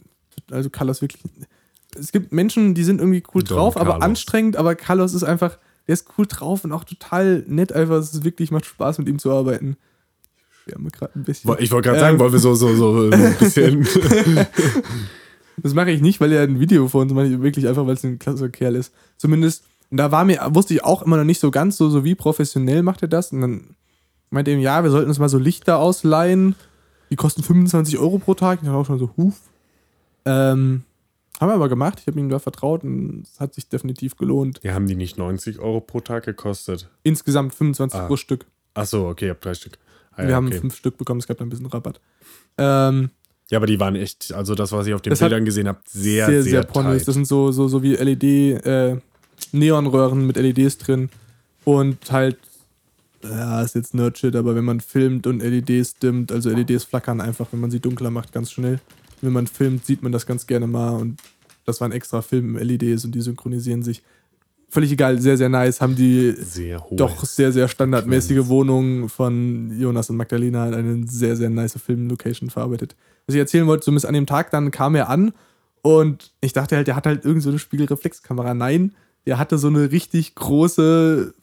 [0.51, 1.23] also Carlos wirklich.
[1.97, 4.03] Es gibt Menschen, die sind irgendwie cool Don drauf, aber Carlos.
[4.03, 5.57] anstrengend, aber Carlos ist einfach,
[5.87, 7.95] der ist cool drauf und auch total nett einfach.
[7.95, 9.77] Es ist wirklich, macht Spaß mit ihm zu arbeiten.
[10.65, 11.55] Ich schwärme gerade ein bisschen.
[11.59, 13.87] Ich wollte gerade sagen, Ähm, wollen wir so, so, so ein bisschen.
[15.63, 18.03] Das mache ich nicht, weil er ein Video von uns macht, wirklich einfach, weil es
[18.03, 18.93] ein klasse Kerl ist.
[19.15, 22.03] Zumindest, und da war mir, wusste ich auch immer noch nicht so ganz so, so
[22.03, 23.31] wie professionell macht er das.
[23.31, 23.67] Und dann
[24.31, 26.55] meinte er, ja, wir sollten uns mal so Lichter ausleihen.
[27.09, 28.59] Die kosten 25 Euro pro Tag.
[28.61, 29.35] Ich dachte auch schon so, huf.
[30.25, 30.83] Ähm,
[31.39, 31.99] haben wir aber gemacht.
[32.01, 34.59] Ich habe ihm da vertraut und es hat sich definitiv gelohnt.
[34.61, 36.89] Ja, haben die nicht 90 Euro pro Tag gekostet?
[37.03, 38.07] Insgesamt 25 Ah.
[38.07, 38.45] pro Stück.
[38.73, 39.77] Achso, okay, ihr habt drei Stück.
[40.15, 40.59] Ah, wir ja, haben okay.
[40.59, 41.99] fünf Stück bekommen, es gab ein bisschen Rabatt.
[42.57, 43.09] Ähm,
[43.49, 46.25] Ja, aber die waren echt, also das, was ich auf den Bildern gesehen habe, sehr,
[46.25, 47.05] sehr, sehr, sehr pornös.
[47.05, 48.23] Das sind so, so, so wie LED,
[48.65, 48.97] äh,
[49.51, 51.09] Neonröhren mit LEDs drin.
[51.63, 52.37] Und halt,
[53.23, 57.47] ja, ist jetzt Nerdshit, aber wenn man filmt und LEDs dimmt, also LEDs flackern einfach,
[57.51, 58.79] wenn man sie dunkler macht, ganz schnell.
[59.21, 61.19] Wenn man filmt, sieht man das ganz gerne mal und
[61.65, 64.03] das waren extra Film-LEDs und die synchronisieren sich.
[64.69, 65.79] Völlig egal, sehr, sehr nice.
[65.79, 68.49] Haben die sehr doch sehr, sehr standardmäßige Frequenz.
[68.49, 72.95] Wohnung von Jonas und Magdalena in eine sehr, sehr nice Filmlocation verarbeitet.
[73.27, 75.33] Was ich erzählen wollte, zumindest an dem Tag, dann kam er an
[75.81, 78.53] und ich dachte halt, der hat halt irgend so eine Spiegelreflexkamera.
[78.53, 78.93] Nein,
[79.25, 81.33] der hatte so eine richtig große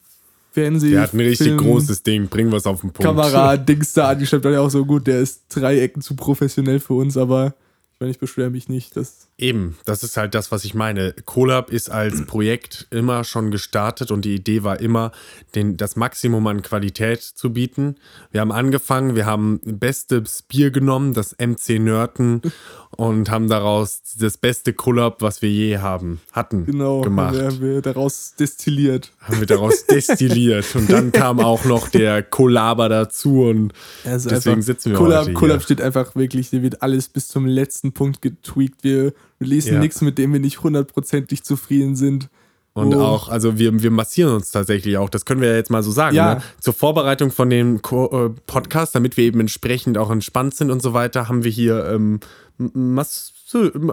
[0.51, 0.91] Fernseh.
[0.91, 3.03] Der hat ein richtig Film- großes Ding, bringen wir es auf den Punkt.
[3.03, 4.45] Kamera-Dings da angeschleppt.
[4.45, 7.55] Ja auch so gut, der ist drei Ecken zu professionell für uns, aber
[7.93, 8.95] ich meine, ich beschwere mich nicht.
[8.95, 11.11] Das Eben, das ist halt das, was ich meine.
[11.25, 15.11] Colab ist als Projekt immer schon gestartet und die Idee war immer,
[15.53, 17.97] den, das Maximum an Qualität zu bieten.
[18.31, 22.41] Wir haben angefangen, wir haben bestes Bier genommen, das MC Nörten
[22.91, 27.35] und haben daraus das beste Colab, was wir je haben, hatten, genau gemacht.
[27.35, 29.11] haben wir, daraus destilliert.
[29.19, 33.73] Haben wir daraus destilliert und dann kam auch noch der Collaber dazu und
[34.05, 35.39] Also Deswegen sitzen wir Collab, heute hier.
[35.39, 38.85] Collab steht einfach wirklich, hier wird alles bis zum letzten Punkt getweakt.
[38.85, 39.11] Wir
[39.43, 39.79] releasen Ja.
[39.79, 42.29] nichts, mit dem wir nicht hundertprozentig zufrieden sind.
[42.75, 43.01] Und Oh.
[43.01, 45.91] auch, also wir, wir massieren uns tatsächlich auch, das können wir ja jetzt mal so
[45.91, 46.35] sagen, Ja.
[46.35, 46.41] ne?
[46.59, 50.81] zur Vorbereitung von dem Ko äh, Podcast, damit wir eben entsprechend auch entspannt sind und
[50.81, 52.19] so weiter, haben wir hier ähm,
[52.57, 53.29] Mass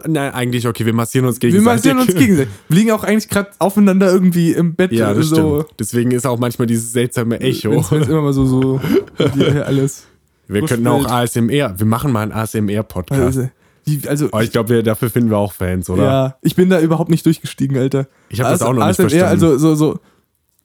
[0.07, 1.67] Nein, eigentlich, okay, wir massieren uns Wir gegenseitig.
[1.93, 2.51] massieren uns gegenseitig.
[2.69, 4.91] Wir liegen auch eigentlich gerade aufeinander irgendwie im Bett.
[4.91, 5.61] Ja, das so.
[5.61, 5.79] stimmt.
[5.79, 7.71] Deswegen ist auch manchmal dieses seltsame Echo.
[7.73, 8.81] Wenn's, wenn's immer mal so, so
[9.67, 10.05] alles.
[10.49, 13.21] Wir könnten auch ASMR, wir machen mal einen ASMR-Podcast.
[13.21, 13.51] Also,
[13.99, 16.05] die, also Aber ich glaube, dafür finden wir auch Fans, oder?
[16.05, 18.07] ja, ich bin da überhaupt nicht durchgestiegen, Alter.
[18.29, 19.27] Ich hab das auch noch nicht ASMR, verstanden.
[19.27, 20.01] Also so, so.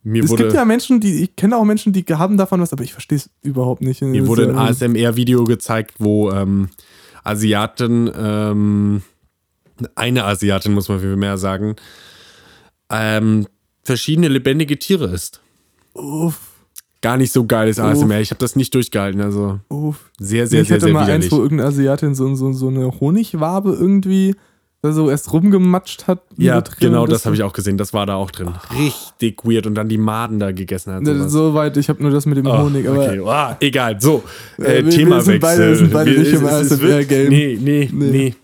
[0.04, 2.72] Mir Es wurde, gibt ja Menschen, die, ich kenne auch Menschen, die haben davon was,
[2.72, 4.04] aber ich verstehe es überhaupt nicht.
[4.04, 6.70] Mir wurde ein ASMR-Video gezeigt, wo ähm,
[7.24, 9.02] Asiaten, ähm,
[9.96, 11.76] eine Asiatin, muss man viel mehr sagen,
[12.92, 13.48] ähm,
[13.82, 15.42] verschiedene lebendige Tiere isst.
[15.94, 16.40] Uff,
[17.06, 17.86] Gar nicht so geiles Uff.
[17.86, 18.20] ASMR.
[18.20, 19.22] Ich habe das nicht durchgehalten.
[19.22, 20.10] Also uff.
[20.18, 21.26] sehr, sehr, ich sehr, hatte sehr mal widerlich.
[21.26, 24.36] eins, wo irgendeine Asiatin so, so, so eine Honigwabe irgendwie
[24.88, 26.22] so erst rumgematscht hat.
[26.38, 27.76] ja, genau, das habe ich auch gesehen.
[27.78, 28.50] Das war da auch drin.
[28.78, 29.66] Richtig weird.
[29.66, 31.02] Und dann die Maden da gegessen hat.
[31.02, 31.32] Ne, sowas.
[31.32, 33.20] So weit, ich habe nur das mit dem Oh, Honig, aber okay.
[33.26, 34.24] Ah, egal, so.
[34.60, 35.32] Äh, Äh, wir Themawechsel.
[35.34, 37.30] sind beide- wir sind beide Wir- nicht im es- es ASMR wird- Game.
[37.30, 38.12] Nee, nee, Nee.
[38.12, 38.36] nee.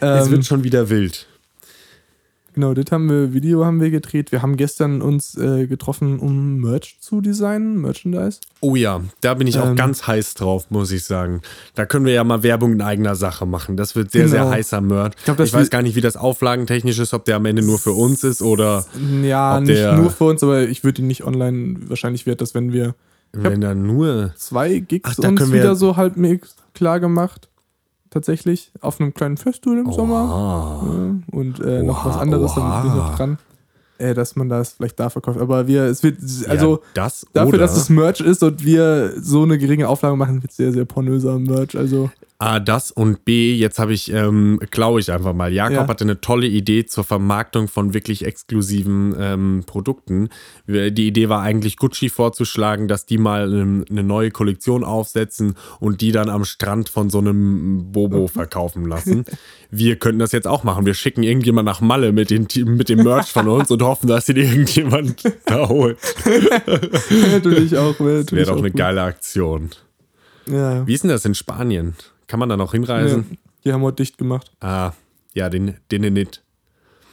[0.00, 1.26] es ähm, wird schon wieder wild.
[2.56, 4.32] Genau, das haben wir, Video haben wir gedreht.
[4.32, 8.40] Wir haben gestern uns äh, getroffen, um Merch zu designen, Merchandise.
[8.60, 9.76] Oh ja, da bin ich auch Ähm.
[9.76, 11.42] ganz heiß drauf, muss ich sagen.
[11.74, 13.76] Da können wir ja mal Werbung in eigener Sache machen.
[13.76, 14.52] Das wird sehr, sehr Genau.
[14.54, 15.12] heißer Merch.
[15.18, 17.78] Ich, glaub, das weiß gar nicht, wie das auflagentechnisch ist, ob der am Ende nur
[17.78, 18.86] für uns ist oder
[19.22, 21.76] Ja, nicht nur für uns, aber ich würde ihn nicht online.
[21.88, 22.94] Wahrscheinlich wird das, wenn wir
[23.32, 24.32] wenn da nur.
[24.38, 27.50] zwei Gigs Ach, da uns wieder so halbwegs klar gemacht.
[28.10, 28.70] Tatsächlich.
[28.80, 30.16] Auf einem kleinen Festival im Sommer.
[30.16, 30.86] Ah.
[30.86, 32.84] Ja, und äh, noch Oha, was anderes, oha.
[32.84, 33.38] noch dran.
[33.98, 35.40] Äh, dass man das vielleicht da verkauft.
[35.40, 39.42] Aber wir, es wird, also ja, das dafür, dass es Merch ist und wir so
[39.42, 41.76] eine geringe Auflage machen, wird sehr, sehr pornöser Merch.
[41.76, 45.52] Also, A, das und B, jetzt habe ich, ähm, klaue ich einfach mal.
[45.52, 45.88] Jakob Ja.
[45.88, 50.28] hatte eine tolle Idee zur Vermarktung von wirklich exklusiven ähm, Produkten.
[50.66, 56.02] Die Idee war eigentlich Gucci vorzuschlagen, dass die mal ähm, eine neue Kollektion aufsetzen und
[56.02, 59.24] die dann am Strand von so einem Bobo verkaufen lassen.
[59.70, 60.84] Wir könnten das jetzt auch machen.
[60.84, 62.46] Wir schicken irgendjemand nach Malle mit, den,
[62.76, 65.96] mit dem Merch von uns und hoffen, dass ihn irgendjemand da holt.
[67.32, 67.98] natürlich auch.
[67.98, 68.78] Wäre Wäre doch eine gut.
[68.78, 69.70] geile Aktion.
[70.50, 70.86] Ja.
[70.86, 71.94] Wie ist denn das in Spanien?
[72.26, 73.26] Kann man da noch hinreisen?
[73.30, 73.36] ja.
[73.64, 74.52] Die haben heute dicht gemacht.
[74.60, 74.92] Ah,
[75.34, 76.42] ja, den, den nicht.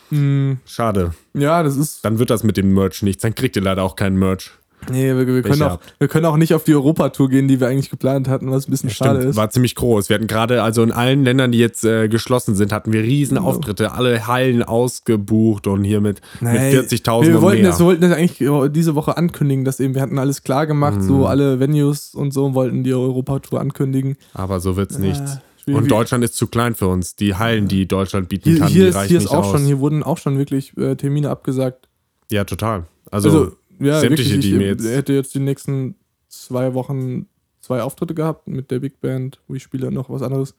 [0.10, 1.16] Hm, Schade.
[1.34, 2.06] ja, das ist.
[2.06, 3.24] Dann wird das mit dem Merch nichts.
[3.24, 4.52] Dann kriegt ihr leider auch keinen Merch.
[4.92, 5.94] Nee, wir, wir, können auch, habt?
[6.00, 8.72] wir können auch nicht auf die Europatour gehen, die wir eigentlich geplant hatten, was ein
[8.72, 9.36] bisschen schade Stimmt, ist.
[9.36, 10.10] war ziemlich groß.
[10.10, 13.38] Wir hatten gerade, also in allen Ländern, die jetzt äh, geschlossen sind, hatten wir riesen
[13.38, 13.48] Genau.
[13.50, 17.72] Auftritte, alle Hallen ausgebucht und hier mit, Nee, mit 40.000 wir wollten mehr.
[17.72, 18.38] das, wir wollten das eigentlich
[18.74, 21.02] diese Woche ankündigen, dass eben wir hatten alles klar gemacht, Mhm.
[21.08, 24.16] so alle Venues und so und wollten die Europatour ankündigen.
[24.34, 25.38] Aber so wird's nichts.
[25.64, 25.82] schwierig.
[25.82, 27.16] Und Deutschland ist zu klein für uns.
[27.16, 29.46] Die Hallen, die Deutschland bieten Hier, kann, hier die ist, reichen hier ist nicht auch
[29.46, 29.52] aus.
[29.52, 31.88] schon, hier wurden auch schon wirklich äh, Termine abgesagt.
[32.32, 32.86] ja, total.
[33.12, 33.52] Also, Also,
[33.84, 35.96] ja, sämtliche, die mir jetzt- hätte jetzt die nächsten
[36.30, 37.28] zwei Wochen
[37.62, 40.56] zwei Auftritte gehabt mit der Big Band, wo ich spiele noch was anderes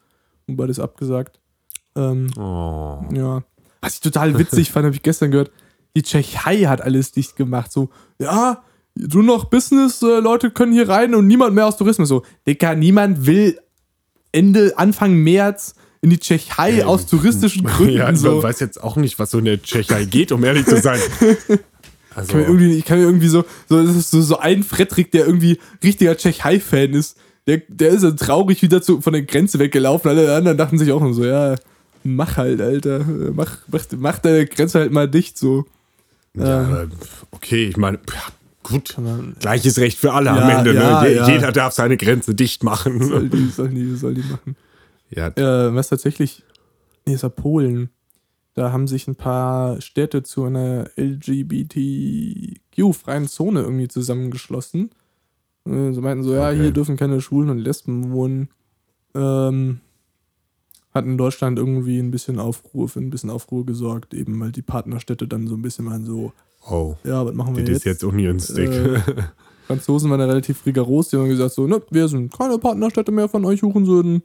[0.47, 1.39] und beides abgesagt.
[1.95, 3.03] Ähm, oh.
[3.13, 3.43] Ja.
[3.81, 5.51] Was ich total witzig fand, habe ich gestern gehört,
[5.95, 7.71] die Tschechei hat alles dicht gemacht.
[7.71, 8.63] So, ja,
[8.95, 12.09] du noch Business-Leute können hier rein und niemand mehr aus Tourismus.
[12.09, 13.59] So, Dicker, niemand will
[14.31, 17.93] Ende, Anfang März in die Tschechei Ja, aus touristischen Gründen.
[17.97, 18.43] Ja, ich so.
[18.43, 20.99] weiß jetzt auch nicht, was so in der Tschechei geht, um ehrlich zu sein.
[22.15, 24.37] Also, Ich kann mir irgendwie, ich kann mir irgendwie so, so, das ist so, so
[24.39, 27.17] ein Fredrik, der irgendwie richtiger Tschechei-Fan ist.
[27.47, 30.09] Der, der ist dann traurig wieder zu, von der Grenze weggelaufen.
[30.09, 31.55] Alle anderen dachten sich auch nur so, ja,
[32.03, 33.05] mach halt, Alter.
[33.33, 35.65] Mach, mach, mach deine Grenze halt mal dicht so.
[36.33, 36.87] Ja, äh,
[37.31, 38.21] okay, ich meine, ja,
[38.63, 38.95] gut.
[39.39, 40.73] Gleiches Recht für alle am Ja, Ende.
[40.73, 41.09] ja, ne?
[41.09, 41.31] Je-.
[41.33, 43.29] Jeder darf seine Grenze dicht Soll machen.
[43.31, 44.55] die, soll die, soll die machen.
[45.11, 46.43] Ja, Äh, was tatsächlich,
[47.05, 47.89] nee, ist ja Polen.
[48.55, 50.89] Da haben sich ein paar Städte zu einer
[52.05, 54.89] LGBTQ-freien Zone irgendwie zusammengeschlossen.
[55.67, 56.61] Äh, Sie meinten so, ja, Okay.
[56.61, 58.49] hier dürfen keine Schwulen und Lesben wohnen.
[59.13, 59.79] Ähm,
[60.93, 64.61] hat in Deutschland irgendwie ein bisschen Aufruhr, für ein bisschen Aufruhr gesorgt, eben weil die
[64.61, 66.31] Partnerstädte dann so ein bisschen waren so,
[66.69, 67.77] oh, ja, was machen wir das jetzt?
[67.79, 68.69] ist jetzt ungünstig.
[68.69, 69.01] Äh,
[69.67, 73.27] Franzosen waren da relativ rigoros, die haben gesagt so, ne, wir sind keine Partnerstädte mehr
[73.27, 74.21] von euch Hurensöden.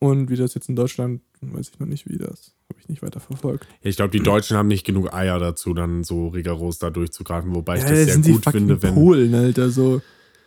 [0.00, 3.02] Und wie das jetzt in Deutschland, weiß ich noch nicht, wie das, habe ich nicht
[3.02, 3.66] weiter verfolgt.
[3.82, 7.76] ich glaube, die Deutschen haben nicht genug Eier dazu, dann so rigoros da durchzugreifen, wobei
[7.76, 8.94] ich Ja, das das sehr gut finde, wenn.
[8.94, 10.00] Polen, Alter, so.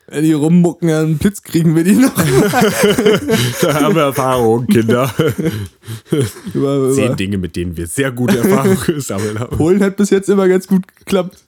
[0.07, 2.13] Wenn die rummucken, einen Blitz kriegen wir die noch.
[3.61, 5.13] Da haben wir Erfahrung, Kinder.
[6.53, 7.15] über, Zehn über.
[7.15, 9.55] Dinge, mit denen wir sehr gute Erfahrungen gesammelt haben.
[9.55, 11.45] Polen hat bis jetzt immer ganz gut geklappt.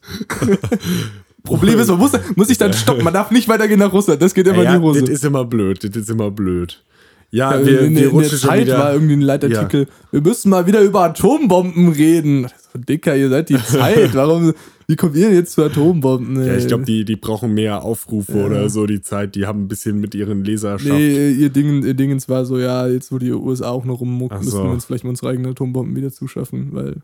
[1.43, 3.03] Problem ist, man muss, muss sich dann stoppen.
[3.03, 4.21] Man darf nicht weitergehen nach Russland.
[4.21, 5.01] Das geht immer ja, in die Hose.
[5.01, 6.81] das ist immer blöd, das ist immer blöd.
[7.31, 8.77] Ja, Ja, wir, in, wir in der Zeit wieder.
[8.79, 12.47] war irgendwie ein Leitartikel, wir müssen mal wieder über Atombomben reden.
[12.73, 14.13] So, Dicker, ihr seid die Zeit.
[14.15, 14.53] Warum,
[14.87, 16.37] wie kommt ihr denn jetzt zu Atombomben?
[16.45, 16.67] Ja, ich ey?
[16.67, 19.35] glaube, die, die brauchen mehr Aufrufe oder so, die Zeit.
[19.35, 20.91] Die haben ein bisschen mit ihren Leserschaft.
[20.93, 24.33] Nee, ihr, Ding, ihr Dingens war so, ja, jetzt wo die USA auch noch rummuckt,
[24.33, 24.63] Ach müssen so.
[24.63, 26.97] wir uns vielleicht mal unsere eigenen Atombomben wieder zuschaffen, weil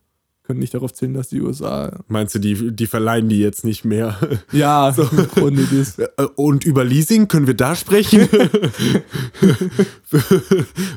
[0.52, 2.00] können nicht darauf zählen, dass die USA.
[2.08, 4.18] Meinst du, die, die verleihen die jetzt nicht mehr?
[4.52, 5.98] Ja, im Grunde das.
[5.98, 8.28] Äh, Und über Leasing können wir da sprechen?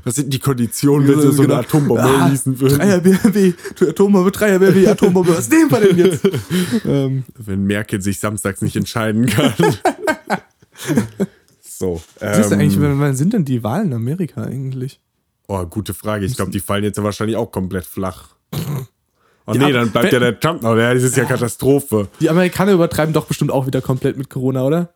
[0.05, 1.61] Was sind die Konditionen, wenn sie so eine Genau.
[1.61, 2.79] Atombombe Ah, leasen würden?
[2.79, 6.29] Dreier du Atombombe, Dreier BRW, Atombombe, was nehmen wir denn jetzt?
[6.85, 9.53] ähm, Wenn Merkel sich samstags nicht entscheiden kann.
[11.63, 12.03] so.
[12.21, 15.01] was ist ähm, eigentlich, wann sind denn die Wahlen in Amerika eigentlich?
[15.47, 16.25] oh, gute Frage.
[16.27, 18.35] Ich glaube, die fallen jetzt wahrscheinlich auch komplett flach.
[19.47, 20.77] Oh Ja, nee, dann bleibt ja der Trump noch.
[20.77, 22.09] Ja, das ist ja Katastrophe.
[22.21, 24.89] Die Amerikaner übertreiben doch bestimmt auch wieder komplett mit Corona, oder?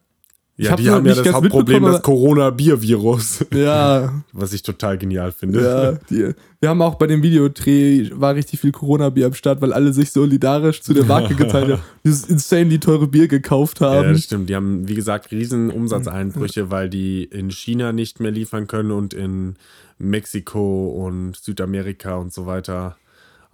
[0.61, 3.45] Ja, hab's die haben ja das Hauptproblem, das Corona-Bier-Virus.
[3.55, 5.63] Ja, Was ich total genial finde.
[5.63, 5.93] ja.
[6.11, 9.93] Die, wir haben auch bei dem Videodreh war richtig viel Corona-Bier am Start, weil alle
[9.93, 14.13] sich solidarisch zu der Marke geteilt haben, dieses insanely teure Bier gekauft Ja, haben.
[14.15, 14.49] das stimmt.
[14.51, 19.15] Die haben, wie gesagt, riesen Umsatzeinbrüche, weil die in China nicht mehr liefern können und
[19.15, 19.55] in
[19.99, 22.97] Mexiko und Südamerika und so weiter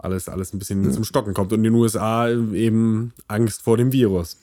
[0.04, 1.52] alles, alles ein bisschen zum Stocken kommt.
[1.52, 4.36] Und in den USA eben Angst vor dem Virus.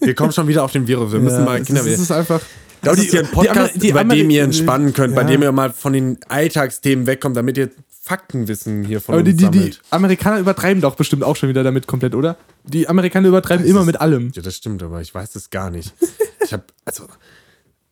[0.00, 1.12] Wir kommen schon wieder auf den Virus.
[1.12, 2.40] Wir müssen Ja, mal, es Kinder, ist, wir, es ist einfach.
[2.82, 5.22] das die- ist hier ein die Podcast, Amer- die bei dem ihr entspannen könnt, bei
[5.22, 5.26] Ja.
[5.28, 7.70] dem ihr mal von den Alltagsthemen wegkommt, damit ihr
[8.02, 9.82] Faktenwissen hier von Aber die, uns die, die sammelt.
[9.90, 12.36] Amerikaner übertreiben doch bestimmt auch schon wieder damit komplett, oder?
[12.64, 14.30] Die Amerikaner übertreiben immer mit allem.
[14.34, 15.92] Ja, das stimmt, aber ich weiß es gar nicht.
[16.40, 17.02] Ich habe, also,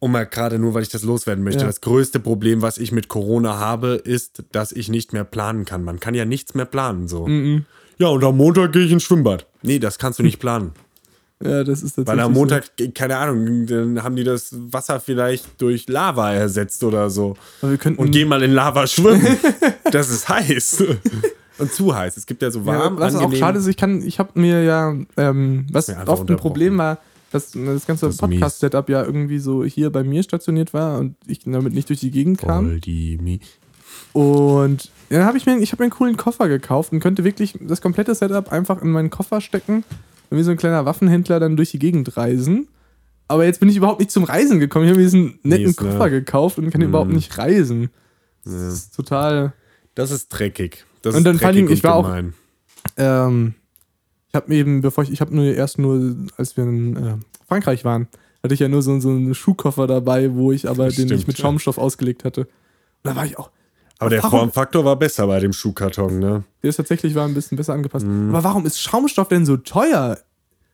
[0.06, 1.66] um mal gerade nur, weil ich das loswerden möchte, Ja.
[1.66, 5.84] das größte Problem, was ich mit Corona habe, ist, dass ich nicht mehr planen kann.
[5.84, 7.28] Man kann ja nichts mehr planen, so.
[7.98, 9.46] Ja, und am Montag gehe ich ins Schwimmbad.
[9.62, 10.72] Nee, das kannst du nicht planen.
[11.44, 12.06] Ja, das ist tatsächlich.
[12.06, 12.40] Weil am so.
[12.40, 12.64] Montag,
[12.94, 17.36] keine Ahnung, dann haben die das Wasser vielleicht durch Lava ersetzt oder so.
[17.60, 18.00] Aber wir könnten.
[18.00, 19.26] Und gehen mal in Lava schwimmen.
[19.92, 20.84] das ist heiß.
[21.58, 22.16] Und zu heiß.
[22.16, 23.38] Es gibt ja so ja, warm, was auch angenehm.
[23.38, 26.98] schade ist, ich kann, ich habe mir ja, ähm, was oft ein Problem war,
[27.36, 28.10] dass das ganze.
[28.10, 32.10] Podcast-Setup ja irgendwie so hier bei mir stationiert war und ich damit nicht durch die
[32.10, 32.66] Gegend kam.
[32.66, 33.40] Voll die Mi
[34.12, 37.24] Und ja, dann habe ich mir, ich habe mir einen coolen Koffer gekauft und könnte
[37.24, 39.84] wirklich das komplette Setup einfach in meinen Koffer stecken
[40.30, 42.68] und wie so ein kleiner Waffenhändler dann durch die Gegend reisen.
[43.28, 44.84] Aber jetzt bin ich überhaupt nicht zum Reisen gekommen.
[44.84, 45.90] Ich habe mir diesen netten Mies, ne?
[45.90, 47.90] Koffer gekauft und kann überhaupt nicht reisen.
[48.44, 49.52] Das ist total.
[49.94, 50.84] Das ist dreckig.
[51.02, 52.16] Das Und dann dreckig Dingen, ich war auch-.
[52.96, 53.65] Ähm, ich
[54.36, 57.14] habe mir eben, bevor ich, ich habe nur erst nur, als wir in äh,
[57.48, 58.06] Frankreich waren,
[58.44, 61.26] hatte ich ja nur so, so einen Schuhkoffer dabei, wo ich aber den Stimmt, ich
[61.26, 61.42] mit ja.
[61.42, 62.42] Schaumstoff ausgelegt hatte.
[62.42, 62.48] Und
[63.02, 63.50] da war ich auch,
[63.98, 66.44] Aber der Warum- Formfaktor war besser bei dem Schuhkarton, ne?
[66.62, 68.06] Der ist tatsächlich war ein bisschen besser angepasst.
[68.06, 68.28] Mhm.
[68.30, 70.18] Aber warum ist Schaumstoff denn so teuer?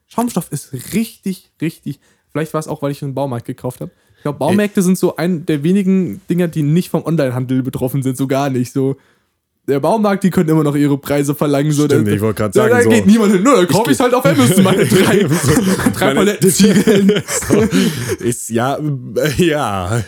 [0.09, 2.01] Schaumstoff ist richtig, richtig.
[2.31, 3.90] Vielleicht war es auch, weil ich einen Baumarkt gekauft habe.
[4.16, 8.16] Ich glaube, Baumärkte sind so ein der wenigen Dinger, die nicht vom Onlinehandel betroffen sind,
[8.16, 8.72] so gar nicht.
[8.72, 8.96] So
[9.68, 11.70] der Baumarkt, die können immer noch ihre Preise verlangen.
[11.72, 13.42] So, Stimmt, da, ich wollte gerade da, sagen, da so- geht niemand hin.
[13.42, 15.18] Nur, dann kaufe ich es halt auf Amazon meine drei,
[15.94, 17.22] drei Meine- Paletten Zwiebeln.
[17.48, 17.61] So,
[18.25, 20.03] ist ja, äh, ja,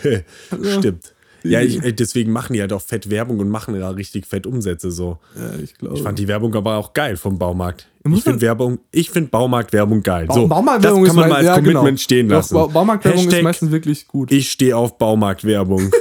[0.77, 1.13] stimmt.
[1.43, 4.89] Ja, ich, deswegen machen die halt auch fett Werbung und machen ja richtig fett Umsätze
[4.89, 5.19] so.
[5.35, 5.95] Ja, ich glaube.
[5.95, 7.87] Ich fand die Werbung aber auch geil vom Baumarkt.
[8.11, 10.27] Ich finde Werbung, ich finde Baumarktwerbung geil.
[10.33, 11.97] So, Baumarktwerbung das kann man ist mal als ja, Commitment genau.
[11.97, 12.53] stehen Doch, lassen.
[12.55, 14.31] Ba- Baumarktwerbung ist Hashtag, meistens wirklich gut.
[14.31, 15.91] Ich stehe auf Baumarktwerbung.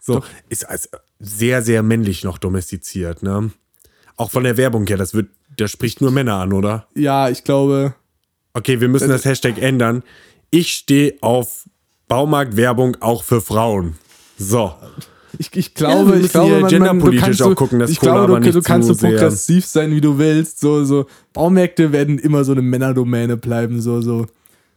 [0.00, 0.88] so, ist also
[1.22, 3.50] sehr, sehr männlich noch domestiziert, ne?
[4.16, 6.86] Auch von der Werbung her, das wird, das spricht nur Männer an, oder?
[6.94, 7.94] ja, ich glaube.
[8.54, 10.02] Okay, wir müssen das Hashtag ändern.
[10.50, 11.66] Ich stehe auf
[12.08, 13.94] Baumarktwerbung auch für Frauen.
[14.36, 14.74] So.
[15.38, 17.78] Ich, ich Ja, glaube, wir ich glaube, man, man, du genderpolitisch kannst auch so, gucken,
[17.78, 20.60] dass ich Cola glaube, du, du kannst so progressiv sein, wie du willst.
[20.60, 23.80] So, so Baumärkte werden immer so eine Männerdomäne bleiben.
[23.80, 24.26] So, so.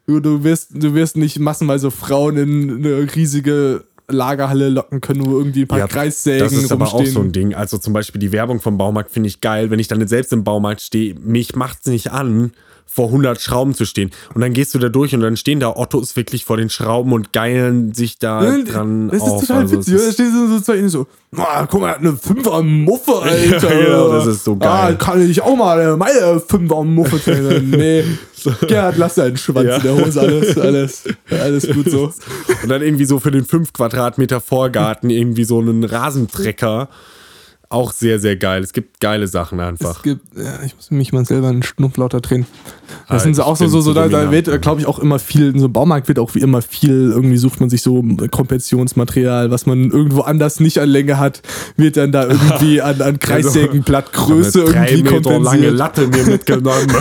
[0.07, 5.37] Du, du wirst, du wirst nicht massenweise Frauen in eine riesige Lagerhalle locken können, wo
[5.37, 7.13] irgendwie ein paar Ja, Kreissägen das ist aber auch rumstehen.
[7.13, 7.55] so ein Ding.
[7.55, 9.71] Also zum Beispiel die Werbung vom Baumarkt finde ich geil.
[9.71, 12.51] Wenn ich dann selbst im Baumarkt stehe, mich macht es nicht an,
[12.87, 14.11] vor 100 Schrauben zu stehen.
[14.33, 17.11] Und dann gehst du da durch und dann stehen da Ottos wirklich vor den Schrauben
[17.11, 19.41] und geilen sich da dran das ist auf.
[19.41, 19.93] total Also witzig.
[19.95, 23.73] Da stehst du so zwei so, ah, guck mal, er hat eine Fünfer Muffe, Alter.
[23.79, 24.97] Ja, genau, das ist so Ah, geil.
[24.97, 27.69] kann ich auch mal meine Fünfer Muffe trainieren?
[27.75, 28.03] Nee.
[28.67, 29.75] Gerhard, lass deinen Schwanz Ja.
[29.77, 30.21] in der Hose.
[30.21, 32.13] Alles, alles, alles gut so.
[32.61, 36.87] Und dann irgendwie so für den 5 Quadratmeter Vorgarten irgendwie so einen Rasentrecker.
[37.69, 38.63] Auch sehr, sehr geil.
[38.63, 39.97] Es gibt geile Sachen einfach.
[39.97, 42.45] Es gibt, ja, ich muss mich mal selber einen Schnupf lauter drehen.
[43.07, 44.99] Das Ah, sind so ich auch so, so, so da, da wird, glaube ich, auch
[44.99, 47.81] immer viel, in so einem Baumarkt wird auch wie immer viel, irgendwie sucht man sich
[47.81, 51.41] so Kompressionsmaterial, was man irgendwo anders nicht an Länge hat,
[51.75, 55.73] wird dann da irgendwie an, an Kreissägenblattgröße drei irgendwie Meter lange kompensiert.
[55.73, 56.87] Latte mir mitgenommen.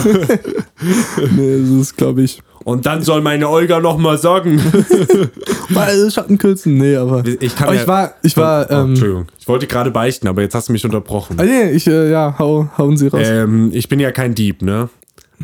[1.37, 4.57] Nee, das ist, glaube ich, Und dann soll meine Olga noch mal sagen.
[5.69, 9.27] mal Schattenkürzen, nee, aber, Ich kann aber ja- ich war, ich war, oh, ähm, Entschuldigung.
[9.39, 11.37] Ich wollte gerade beichten, aber jetzt hast du mich unterbrochen.
[11.39, 13.21] ah, nee, ich, äh, ja, hau, hauen Sie raus.
[13.23, 14.89] Ähm, ich bin ja kein Dieb, ne?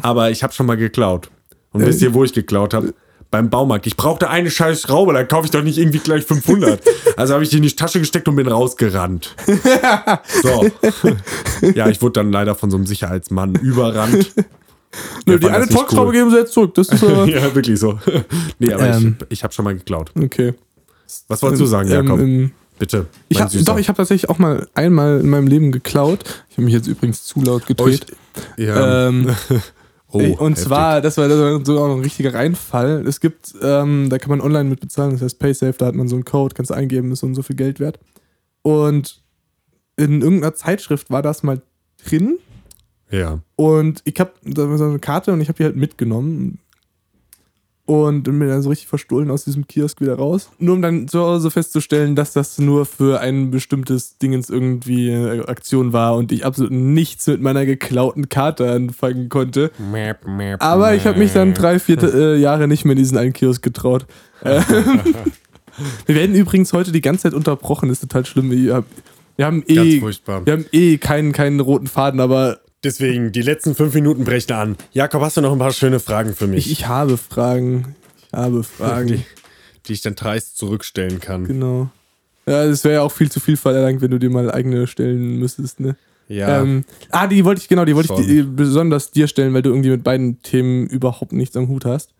[0.02, 1.30] Aber ich habe schon mal geklaut.
[1.72, 2.94] Und wisst ihr, wo ich geklaut habe?
[3.30, 3.86] Beim Baumarkt.
[3.86, 6.80] Ich brauchte eine scheiß Schraube, dann kaufe ich doch nicht irgendwie gleich 500.
[7.16, 9.36] Also habe ich die in die Tasche gesteckt und bin rausgerannt.
[10.42, 10.66] So.
[11.74, 14.32] Ja, ich wurde dann leider von so einem Sicherheitsmann überrannt.
[15.26, 16.12] Nö, die eine Torxschraube cool.
[16.14, 17.98] geben Sie jetzt zurück, das ist, äh, ja, wirklich so.
[18.58, 19.16] Nee, aber Ähm.
[19.28, 20.12] ich, ich habe schon mal geklaut.
[20.20, 20.54] okay.
[21.28, 22.20] Was wolltest du sagen, Ähm, Jakob?
[22.20, 23.06] ähm, Bitte.
[23.28, 23.64] Ich hab, Süßer.
[23.64, 26.24] doch, ich habe tatsächlich auch mal einmal in meinem Leben geklaut.
[26.48, 28.06] Ich habe mich jetzt übrigens zu laut Oh, ich, gedreht.
[28.56, 29.08] ja.
[29.08, 29.34] ähm,
[30.08, 30.64] oh, und heftig.
[30.64, 33.04] zwar, das war, das war sogar noch ein richtiger Reinfall.
[33.06, 36.08] Es gibt, ähm, da kann man online mit bezahlen, das heißt PaySafe, da hat man
[36.08, 37.98] so einen Code, kannst du eingeben, ist so und so viel Geld wert.
[38.62, 39.20] Und
[39.96, 41.60] in irgendeiner Zeitschrift war das mal
[42.08, 42.38] drin
[43.10, 43.40] Ja.
[43.56, 46.58] und ich habe so eine Karte und ich habe die halt mitgenommen.
[47.86, 50.48] Und bin dann so richtig verstohlen aus diesem Kiosk wieder raus.
[50.60, 55.48] Nur um dann zu Hause festzustellen, dass das nur für ein bestimmtes Dingens irgendwie eine
[55.48, 59.72] Aktion war und ich absolut nichts mit meiner geklauten Karte anfangen konnte.
[60.60, 63.60] Aber ich habe mich dann drei, vier äh, Jahre nicht mehr in diesen einen Kiosk
[63.60, 64.06] getraut.
[66.06, 68.52] Wir werden übrigens heute die ganze Zeit unterbrochen, ist total schlimm.
[68.52, 68.84] Wir
[69.40, 74.24] haben eh, wir haben eh keinen, keinen roten Faden, aber Deswegen, die letzten fünf Minuten
[74.24, 74.76] brechen an.
[74.92, 76.66] Jakob, hast du noch ein paar schöne Fragen für mich?
[76.66, 77.94] ich, ich habe Fragen.
[78.26, 79.08] Ich habe Fragen.
[79.08, 79.22] die,
[79.86, 81.44] die ich dann dreist zurückstellen kann.
[81.44, 81.90] Genau.
[82.46, 85.38] Ja, das wäre ja auch viel zu viel verlangt, wenn du dir mal eigene stellen
[85.38, 85.96] müsstest, ne?
[86.26, 86.62] Ja.
[86.62, 88.28] Ähm, ah, die wollte ich, genau, die wollte ich Schon.
[88.28, 92.14] dir, besonders dir stellen, weil du irgendwie mit beiden Themen überhaupt nichts am Hut hast.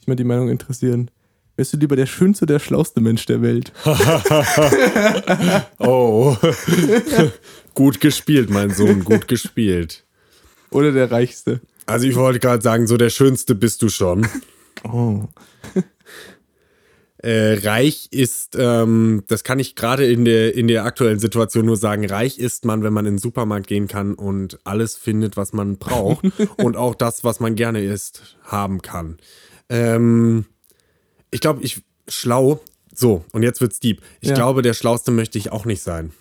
[0.00, 1.10] Ich mal die Meinung interessieren.
[1.56, 3.72] Wärst du lieber der schönste der schlauste Mensch der Welt?
[5.78, 6.36] Oh.
[7.74, 10.05] gut gespielt, mein Sohn, gut gespielt.
[10.70, 11.60] Oder der reichste?
[11.86, 14.26] Also ich wollte gerade sagen, so der Schönste bist du schon.
[14.84, 15.24] Oh.
[17.18, 21.78] Äh, reich ist, ähm, das kann ich gerade in der, in der aktuellen Situation nur
[21.78, 25.54] sagen, reich ist man, wenn man in den Supermarkt gehen kann und alles findet, was
[25.54, 26.24] man braucht
[26.58, 29.16] und auch das, was man gerne isst, haben kann.
[29.70, 30.44] Ähm,
[31.30, 32.60] ich glaube, ich schlau,
[32.94, 34.02] so, und jetzt wird's deep.
[34.20, 34.34] Ich Ja.
[34.34, 36.12] glaube, der Schlauste möchte ich auch nicht sein.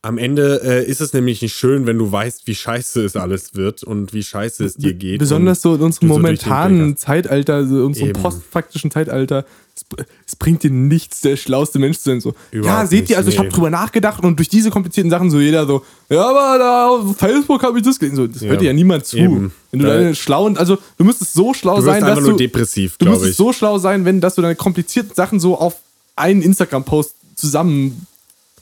[0.00, 3.56] Am Ende äh, ist es nämlich nicht schön, wenn du weißt, wie scheiße es alles
[3.56, 5.18] wird und wie scheiße es dir geht.
[5.18, 8.22] Besonders so in unserem so momentanen Zeitalter, so in unserem Eben.
[8.22, 9.44] postfaktischen Zeitalter,
[9.76, 12.20] es, br- es bringt dir nichts, der schlauste Mensch zu sein.
[12.20, 13.38] So, ja, seht nicht, ihr, also ich nee.
[13.40, 17.16] habe drüber nachgedacht und durch diese komplizierten Sachen so jeder so, ja, aber da auf
[17.16, 18.16] Facebook habe ich das gelesen.
[18.16, 18.50] So, das Ja.
[18.50, 19.16] hört dir ja niemand zu.
[19.16, 19.50] Eben.
[19.72, 22.96] Wenn du Da- deine schlauen, also du müsstest so schlau Du sein, dass du, depressiv,
[22.98, 23.36] du müsstest ich.
[23.36, 25.74] so schlau sein, wenn, dass du deine komplizierten Sachen so auf
[26.14, 28.06] einen Instagram-Post zusammen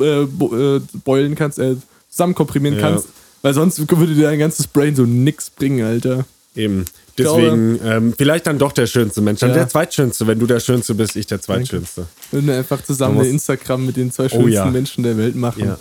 [0.01, 1.77] äh, bo- äh, beulen kannst, äh,
[2.11, 2.89] zusammenkomprimieren Ja.
[2.91, 3.09] kannst,
[3.43, 6.25] weil sonst würde dir dein ganzes Brain so nix bringen, Alter.
[6.55, 6.85] Eben.
[7.19, 9.41] Deswegen, ähm, vielleicht dann doch der schönste Mensch.
[9.41, 9.57] Dann Ja.
[9.57, 10.27] der zweitschönste.
[10.27, 12.07] Wenn du der Schönste bist, ich der zweitschönste.
[12.31, 14.67] Würden wir einfach zusammen eine Instagram mit den zwei schönsten Oh ja.
[14.67, 15.65] Menschen der Welt machen.
[15.65, 15.79] Ja.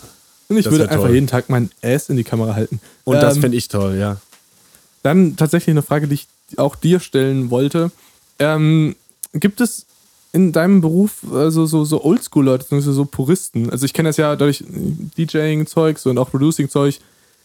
[0.47, 1.13] Und ich Das würde einfach toll.
[1.15, 2.79] jeden Tag mein Ass in die Kamera halten.
[3.03, 4.17] Und das Ähm, finde ich toll, ja.
[5.03, 7.91] Dann tatsächlich eine Frage, die ich auch dir stellen wollte.
[8.39, 8.95] Ähm,
[9.33, 9.85] gibt es
[10.35, 13.69] in deinem Beruf also so, so Oldschool-Leute, so Puristen?
[13.71, 14.63] Also ich kenne das ja durch
[15.17, 16.99] DJing-Zeugs und auch Producing-Zeug.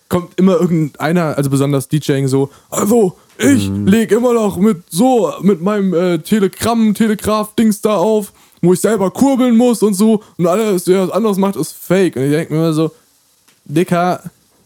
[0.08, 3.86] Kommt immer irgendeiner, also besonders DJing so, also ich Mhm.
[3.86, 9.10] leg immer noch mit so, mit meinem äh, Telegramm, Telegraph-Dings da auf, wo ich selber
[9.12, 12.16] kurbeln muss und so und alles, der was anderes macht, ist fake.
[12.16, 12.90] Und ich denke mir immer so,
[13.64, 14.20] Dicker,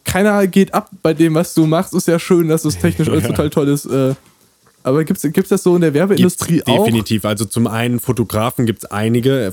[0.05, 1.93] keiner geht ab bei dem, was du machst.
[1.95, 3.29] Ist ja schön, dass das technisch alles Ja.
[3.31, 3.85] total toll ist.
[3.87, 4.15] Äh,
[4.85, 6.85] aber gibt's, gibt's das so in der Gibt's Werbeindustrie auch?
[6.85, 7.25] definitiv.
[7.25, 9.53] Also zum einen Fotografen gibt es einige.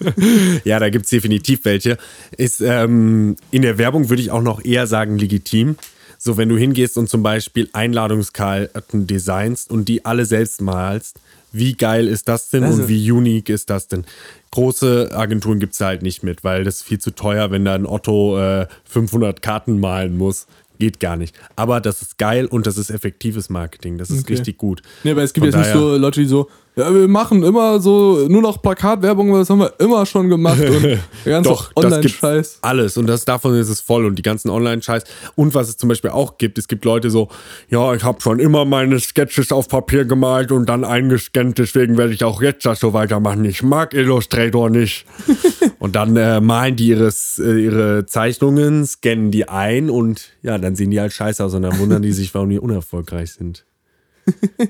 [0.64, 1.98] ja, da gibt es definitiv welche.
[2.36, 5.76] Ist ähm, in der Werbung würde ich auch noch eher sagen legitim.
[6.16, 11.18] So, wenn du hingehst und zum Beispiel Einladungskarten designst und die alle selbst malst,
[11.52, 14.04] wie geil ist das denn Also- und wie unique ist das denn?
[14.50, 17.74] Große Agenturen gibt es halt nicht mit, weil das ist viel zu teuer, wenn da
[17.74, 20.46] ein Otto äh, 500 Karten malen muss.
[20.78, 21.34] Geht gar nicht.
[21.56, 23.98] Aber das ist geil und das ist effektives Marketing.
[23.98, 24.34] Das ist Okay.
[24.34, 24.82] richtig gut.
[25.04, 27.80] Nee, aber es gibt Von jetzt nicht so Leute, die so, ja, wir machen immer
[27.80, 32.58] so nur noch Plakatwerbung, weil das haben wir immer schon gemacht und der ganze Online-Scheiß.
[32.62, 35.02] alles und das davon ist es voll und die ganzen Online-Scheiß
[35.34, 37.28] und was es zum Beispiel auch gibt, es gibt Leute so,
[37.68, 42.12] ja, ich habe schon immer meine Sketches auf Papier gemalt und dann eingescannt, deswegen werde
[42.12, 43.44] ich auch jetzt das so weitermachen.
[43.44, 45.04] Ich mag Illustrator nicht.
[45.78, 50.76] und dann äh, malen die ihres, äh, ihre Zeichnungen, scannen die ein und ja, dann
[50.76, 53.64] sehen die halt scheiße aus und dann wundern die sich, warum die unerfolgreich sind.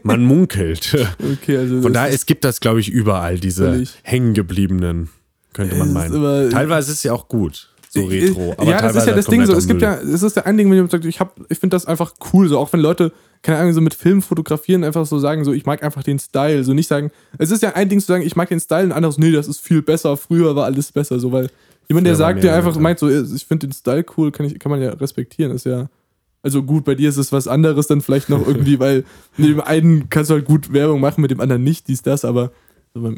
[0.03, 0.97] Man munkelt.
[1.41, 5.09] Okay, also Von daher, es gibt das, glaube ich, überall, diese hängengebliebenen,
[5.53, 6.17] könnte man ist meinen.
[6.17, 8.55] aber- teilweise ist es ja auch gut, so retro.
[8.57, 9.53] Aber ja, das ist ja das Ding so.
[9.53, 9.91] kompletter Es gibt Müll.
[9.91, 12.15] ja, es ist ja ein Ding, wenn jemand sagt, ich, hab, ich finde das einfach
[12.33, 15.53] cool, so auch wenn Leute, keine Ahnung, so mit Film fotografieren, einfach so sagen, so
[15.53, 18.25] ich mag einfach den Style, so nicht sagen, es ist ja ein Ding zu sagen,
[18.25, 21.19] ich mag den Style, und anderes, nee, das ist viel besser, früher war alles besser,
[21.19, 21.49] so, weil
[21.89, 22.81] jemand, der war sagt, der einfach ja.
[22.81, 25.89] meint, so, ich finde den Style cool, kann, ich, kann man ja respektieren, ist ja,
[26.49, 29.05] also gut, bei dir ist es was anderes dann vielleicht noch irgendwie, weil
[29.37, 32.25] mit dem einen kannst du halt gut Werbung machen, mit dem anderen nicht, dies, das,
[32.25, 32.53] aber
[32.95, 33.15] so bei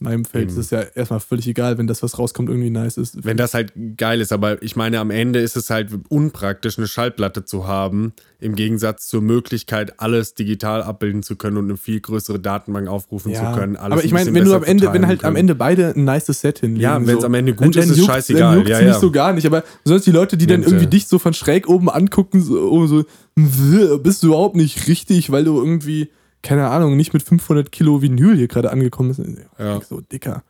[0.00, 0.52] meinem Feld Eben.
[0.52, 3.24] ist es ja erstmal völlig egal, wenn das, was rauskommt, irgendwie nice ist.
[3.24, 6.88] Wenn das halt geil ist, aber ich meine, am Ende ist es halt unpraktisch, eine
[6.88, 12.00] Schallplatte zu haben, im Gegensatz zur Möglichkeit, alles digital abbilden zu können und eine viel
[12.00, 13.76] größere Datenbank aufrufen zu können.
[13.76, 15.36] Aber ich ein meine, wenn du am Ende, wenn halt am können.
[15.36, 16.82] Ende beide ein nices Set hinlegen.
[16.82, 18.40] Ja, wenn's so, am Ende gut dann ist, ist juckt's- scheißegal.
[18.42, 18.98] Dann juckt's Ja, nicht ja.
[19.00, 20.90] so gar nicht, aber sonst die Leute, die dann Mensch, irgendwie ja.
[20.90, 23.04] dich so von schräg oben angucken, so, so
[23.36, 26.08] "Wh, bist du überhaupt nicht richtig, weil du irgendwie,
[26.42, 29.22] keine Ahnung, nicht mit 500 Kilo Vinyl hier gerade angekommen bist.
[29.58, 29.80] Ja.
[29.80, 30.42] So dicker.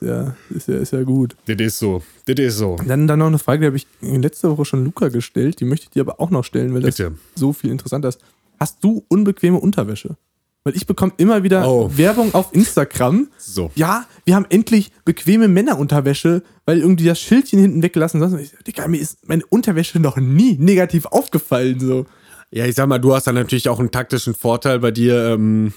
[0.00, 1.36] Ja, ist ja, ist ja gut.
[1.46, 2.02] Das ist so.
[2.26, 2.76] Das ist so.
[2.86, 5.84] Dann, dann noch eine Frage, die habe ich letzte Woche schon Luca gestellt, die möchte
[5.86, 7.16] ich dir aber auch noch stellen, weil das Bitte.
[7.34, 8.20] so viel interessanter ist.
[8.60, 10.16] Hast du unbequeme Unterwäsche?
[10.64, 11.90] Weil ich bekomme immer wieder Oh.
[11.96, 13.28] Werbung auf Instagram.
[13.38, 13.70] So.
[13.74, 18.54] Ja, wir haben endlich bequeme Männerunterwäsche, weil irgendwie das Schildchen hinten weggelassen ist.
[18.66, 21.80] Digga, mir ist meine Unterwäsche noch nie negativ aufgefallen.
[21.80, 22.06] So.
[22.50, 25.28] Ja, ich sag mal, du hast dann natürlich auch einen taktischen Vorteil bei dir.
[25.34, 25.72] Ähm,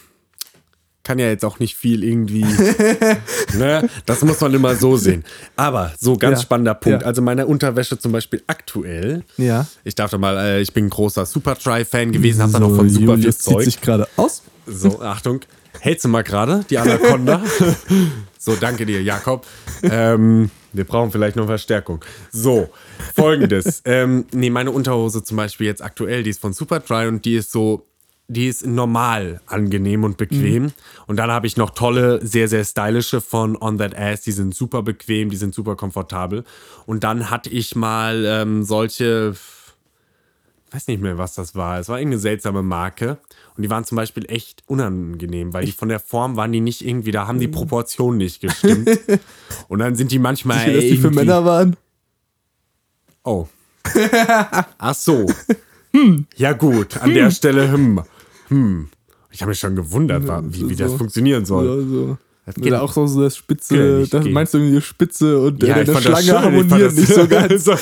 [1.04, 2.46] kann ja jetzt auch nicht viel irgendwie.
[3.58, 3.90] ne?
[4.06, 5.24] Das muss man immer so sehen.
[5.56, 6.44] Aber so ganz Ja.
[6.44, 7.02] spannender Punkt.
[7.02, 7.08] Ja.
[7.08, 9.24] Also meine Unterwäsche zum Beispiel aktuell.
[9.38, 9.66] Ja.
[9.84, 12.88] Ich darf doch mal, äh, ich bin ein großer Superdry-Fan gewesen, hab da noch von
[12.88, 13.66] super viel Julius zieht Zeug.
[13.66, 14.44] sich gerade aus.
[14.68, 15.42] So, Achtung.
[15.80, 17.42] Hältst du mal gerade, die Anaconda?
[18.44, 19.46] so, danke dir, Jakob.
[19.84, 22.04] Ähm, wir brauchen vielleicht noch Verstärkung.
[22.32, 22.72] So,
[23.14, 23.84] folgendes.
[23.86, 27.52] ähm, nee, meine Unterhose zum Beispiel jetzt aktuell, die ist von Superdry und die ist
[27.52, 27.86] so,
[28.28, 30.72] die ist normal angenehm und bequem.
[31.06, 34.22] Und dann habe ich noch tolle, sehr, sehr stylische von On That Ass.
[34.22, 36.44] Die sind super bequem, die sind super komfortabel.
[36.88, 39.36] Und dann hatte ich mal ähm, solche,
[40.72, 41.80] weiß nicht mehr, was das war.
[41.80, 43.18] Es war irgendeine seltsame Marke.
[43.56, 46.86] Und die waren zum Beispiel echt unangenehm, weil die von der Form waren die nicht
[46.86, 48.90] irgendwie, da haben die Proportionen nicht gestimmt.
[49.68, 51.76] Und dann sind die manchmal Sicher, dass die für Männer waren.
[53.24, 53.48] Oh.
[54.78, 55.28] Ach so.
[56.38, 58.02] Ja gut, an der Stelle hm.
[58.48, 58.90] Hm.
[59.30, 60.98] Ich habe mich schon gewundert, wie, wie das So.
[60.98, 61.66] funktionieren soll.
[61.66, 62.18] So, so.
[62.56, 65.86] Das Oder auch so, so das Spitze, das meinst du irgendwie Spitze und Ja, äh,
[65.86, 67.68] der Schlange schön, harmonieren nicht so ganz.
[67.68, 67.78] war,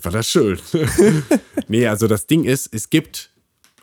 [0.00, 0.58] fand das schön.
[1.68, 3.30] nee, also das Ding ist, es gibt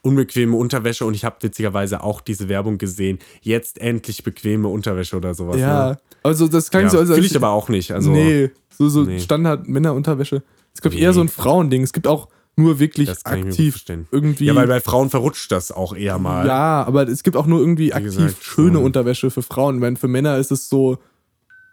[0.01, 3.19] unbequeme Unterwäsche und ich habe witzigerweise auch diese Werbung gesehen.
[3.41, 5.59] Jetzt endlich bequeme Unterwäsche oder sowas.
[5.59, 5.97] Ja, ne?
[6.23, 7.91] also das klang ja so, als fühle ich aber auch nicht.
[7.91, 9.19] Also, nee, so, so nee.
[9.19, 10.41] Standard Männerunterwäsche.
[10.73, 11.01] Es gibt Nee.
[11.01, 11.83] eher so ein Frauending.
[11.83, 14.45] Es gibt auch nur wirklich aktiv irgendwie.
[14.45, 16.45] Ja, weil bei Frauen verrutscht das auch eher mal.
[16.47, 18.83] Ja, aber es gibt auch nur irgendwie aktiv gesagt, schöne so.
[18.83, 19.81] Unterwäsche für Frauen.
[19.81, 20.99] Wenn für Männer ist es so,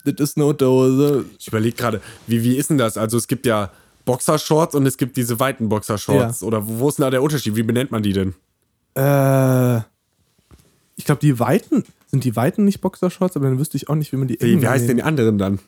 [0.05, 1.25] das ist eine Unterhose.
[1.39, 2.97] Ich überlege gerade, wie, wie ist denn das?
[2.97, 3.71] Also es gibt ja
[4.05, 6.43] Boxershorts und es gibt diese weiten Boxershorts.
[6.43, 7.57] Oder wo, ist denn da der Unterschied?
[7.57, 8.35] Wie benennt man die denn?
[8.95, 9.79] Äh,
[10.97, 14.13] ich glaube, die Weiten, sind die Weiten nicht Boxershorts, aber dann wüsste ich auch nicht,
[14.13, 15.59] wie man die Wie, wie heißt denn die anderen dann?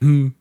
[0.00, 0.34] Hm.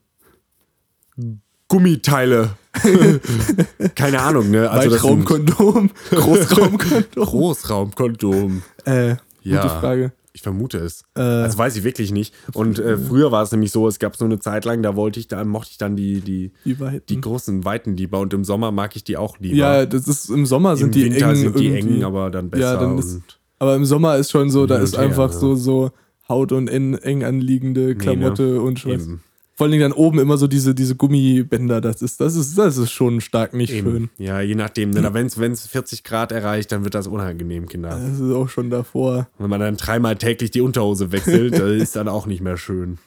[1.69, 2.51] Gummiteile.
[3.95, 4.69] Keine Ahnung, ne?
[4.69, 7.25] Also Weitraumkondom, Großraumkondom.
[7.25, 8.61] Großraumkondom.
[8.85, 9.61] äh, Ja.
[9.61, 10.11] gute Frage.
[10.31, 11.03] Ich vermute es.
[11.15, 11.21] Äh.
[11.21, 12.33] also weiß ich wirklich nicht.
[12.53, 15.19] Und äh, früher war es nämlich so, es gab so eine Zeit lang, da wollte
[15.19, 17.03] ich, da mochte ich dann die, die, Die Weiten.
[17.09, 19.55] die großen Weiten lieber und im Sommer mag ich die auch lieber.
[19.55, 21.95] ja, das ist im Sommer Im sind die Winter eng sind die irgendwie.
[21.97, 22.73] eng, aber dann besser.
[22.75, 23.21] Ja, dann ist,
[23.57, 25.37] aber im Sommer ist schon so, da ist her, einfach ja.
[25.37, 25.91] so, so
[26.29, 29.01] Haut und eng, eng anliegende Klamotte und Schweiß.
[29.03, 29.23] eben.
[29.59, 32.77] Vor allen Dingen dann oben immer so diese, diese Gummibänder, das ist, das ist, das
[32.77, 33.91] ist schon stark nicht Eben.
[33.91, 34.09] schön.
[34.17, 34.91] Ja, je nachdem.
[34.91, 35.13] Ne?
[35.13, 37.89] Wenn es 40 Grad erreicht, dann wird das unangenehm, Kinder.
[37.89, 39.27] Das ist auch schon davor.
[39.37, 42.99] Wenn man dann dreimal täglich die Unterhose wechselt, das ist dann auch nicht mehr schön.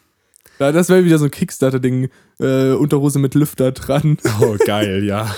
[0.59, 2.11] Ja, das wäre wieder so ein Kickstarter-Ding.
[2.39, 4.19] Äh, Unterhose mit Lüfter dran.
[4.43, 5.35] Oh, geil, ja.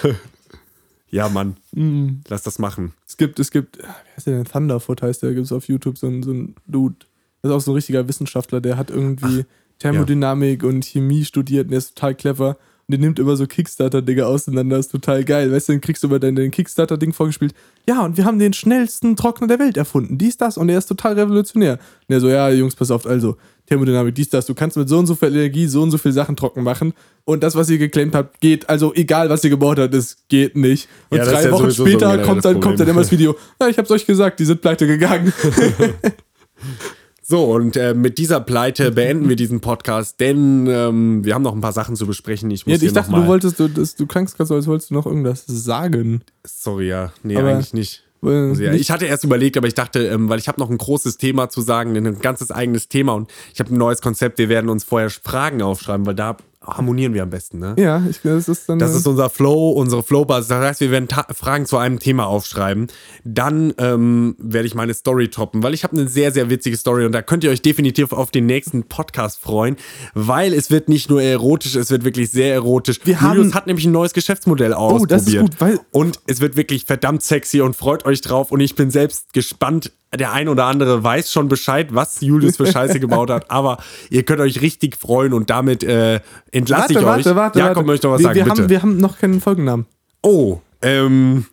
[1.11, 2.23] Ja, Mann, Mm.
[2.27, 2.93] lass das machen.
[3.07, 4.45] Es gibt, es gibt, ah, wie heißt der denn?
[4.47, 6.97] Thunderfoot heißt der, gibt es auf YouTube so ein, so ein Dude.
[7.41, 9.45] Das ist auch so ein richtiger Wissenschaftler, der hat irgendwie
[9.79, 12.57] Thermodynamik und Chemie studiert und der ist total clever.
[12.87, 15.51] Und der nimmt immer so Kickstarter-Dinge auseinander, ist total geil.
[15.51, 17.55] Weißt du, dann kriegst du über dein, dein Kickstarter-Ding vorgespielt.
[17.89, 20.19] Ja, und wir haben den schnellsten Trockner der Welt erfunden.
[20.19, 20.59] Dies, das.
[20.59, 21.75] Und der ist total revolutionär.
[21.75, 24.45] Und der so, ja, Jungs, pass auf, also, Thermodynamik, dies, das.
[24.45, 26.93] Du kannst mit so und so viel Energie so und so viel Sachen trocken machen.
[27.25, 28.69] Und das, was ihr geclaimt habt, geht.
[28.69, 30.87] Also, egal, was ihr gebaut habt, es geht nicht.
[31.09, 33.35] Und Ja, drei ja Wochen so später ein kommt, dann, kommt dann immer das Video.
[33.59, 35.33] Ja, ich hab's euch gesagt, die sind pleite gegangen.
[37.27, 41.55] So, und äh, mit dieser Pleite beenden wir diesen Podcast, denn ähm, wir haben noch
[41.55, 42.51] ein paar Sachen zu besprechen.
[42.51, 44.91] Ich muss Ja, ich dachte, du wolltest, du, das, du klangst gerade so, als wolltest
[44.91, 46.21] du noch irgendwas sagen.
[46.47, 47.13] Sorry, ja.
[47.23, 48.03] Nee, Aber- eigentlich nicht.
[48.27, 51.19] Ja, ich hatte erst überlegt, aber ich dachte, ähm, weil ich habe noch ein großes
[51.19, 54.39] Thema zu sagen, ein ganzes eigenes Thema und ich habe ein neues Konzept.
[54.39, 57.75] Wir werden uns vorher Fragen aufschreiben, weil da harmonieren wir am besten, ne?
[57.79, 58.79] ja, ich, das ist dann.
[58.79, 60.49] Das ist unser Flow, unsere Flowbasis.
[60.49, 62.87] Das heißt, wir werden Fragen zu einem Thema aufschreiben.
[63.25, 67.05] Dann ähm, werde ich meine Story toppen, weil ich habe eine sehr, sehr witzige Story
[67.07, 69.77] und da könnt ihr euch definitiv auf den nächsten Podcast freuen,
[70.15, 73.01] weil es wird nicht nur erotisch, es wird wirklich sehr erotisch.
[73.05, 75.03] Wir Julius haben- hat nämlich ein neues Geschäftsmodell ausprobiert.
[75.03, 78.51] Oh, das ist gut, weil- und es wird wirklich verdammt sexy und freut euch drauf
[78.53, 79.93] und ich bin selbst gespannt.
[80.17, 83.79] Der ein oder andere weiß schon Bescheid, was Julius für Scheiße gebaut hat, aber
[84.11, 86.21] ihr könnt euch richtig freuen und damit äh,
[86.53, 87.05] entlasse ich euch.
[87.05, 87.87] warte, warte, Jakob warte.
[87.87, 88.63] möchte noch was wir, sagen, wir bitte.
[88.63, 89.87] Haben, wir haben noch keinen Folgennamen.
[90.23, 91.47] Oh, ähm,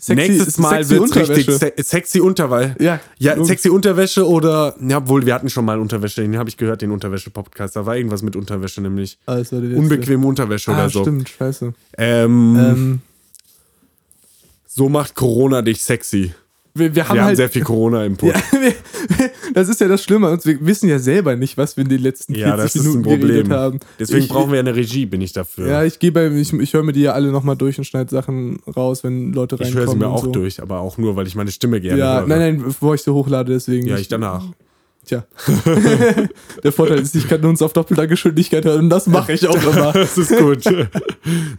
[0.00, 1.74] Sexy- nächstes Mal sexy wird's richtig Unterwäsche.
[1.78, 2.76] se sexy Unterwäsche.
[2.78, 6.58] Ja, ja sexy Unterwäsche oder, ja, wohl, wir hatten schon mal Unterwäsche, den habe ich
[6.58, 7.74] gehört, den Unterwäsche-Podcast.
[7.74, 11.00] Da war irgendwas mit Unterwäsche, nämlich Also, unbequeme Unterwäsche ah, oder so.
[11.02, 11.72] stimmt, scheiße.
[11.96, 13.00] Ähm, Ähm,
[14.66, 16.34] so macht Corona dich sexy.
[16.76, 17.36] Wir, wir haben Wir haben halt.
[17.36, 18.34] sehr viel Corona-Input.
[18.34, 18.40] ja,
[19.54, 20.30] das ist ja das Schlimme.
[20.30, 22.82] Und wir wissen ja selber nicht, was wir in den letzten 40 Ja, das ist
[22.82, 23.28] ein Minuten Problem.
[23.28, 23.80] geredet haben.
[23.98, 25.68] Deswegen ich, brauchen wir eine Regie, bin ich dafür.
[25.68, 28.10] Ja, ich gehe bei, ich, ich höre mir die ja alle nochmal durch und schneide
[28.10, 29.84] Sachen raus, wenn Leute ich reinkommen.
[29.86, 30.32] höre sie mir auch so.
[30.32, 32.26] durch, aber auch nur, weil ich meine Stimme gerne Ja, höre.
[32.26, 33.86] nein, nein, bevor ich sie hochlade, deswegen.
[33.86, 34.44] Ja, ich danach.
[35.06, 35.24] Tja.
[36.64, 39.62] Der Vorteil ist, ich kann uns auf doppelter Geschwindigkeit hören und das mache ich auch
[39.62, 39.92] immer.
[39.92, 40.64] Das ist gut.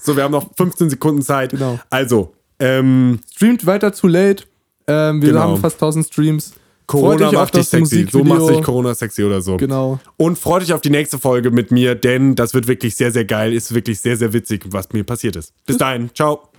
[0.01, 1.51] so, wir haben noch 15 Sekunden Zeit.
[1.51, 1.80] Genau.
[1.89, 4.43] Also, ähm, Streamt weiter zu late.
[4.88, 5.41] Ähm, wir Genau.
[5.41, 6.53] haben fast 1000 Streams.
[6.88, 8.07] Corona euch auf macht dich sexy.
[8.11, 9.57] So macht sich Corona sexy oder so.
[9.57, 9.99] Genau.
[10.17, 13.25] Und freut euch auf die nächste Folge mit mir, denn das wird wirklich sehr, sehr
[13.25, 13.53] geil.
[13.53, 15.51] Ist wirklich sehr, sehr witzig, was mir passiert ist.
[15.65, 16.11] Bis dahin.
[16.13, 16.49] Ciao.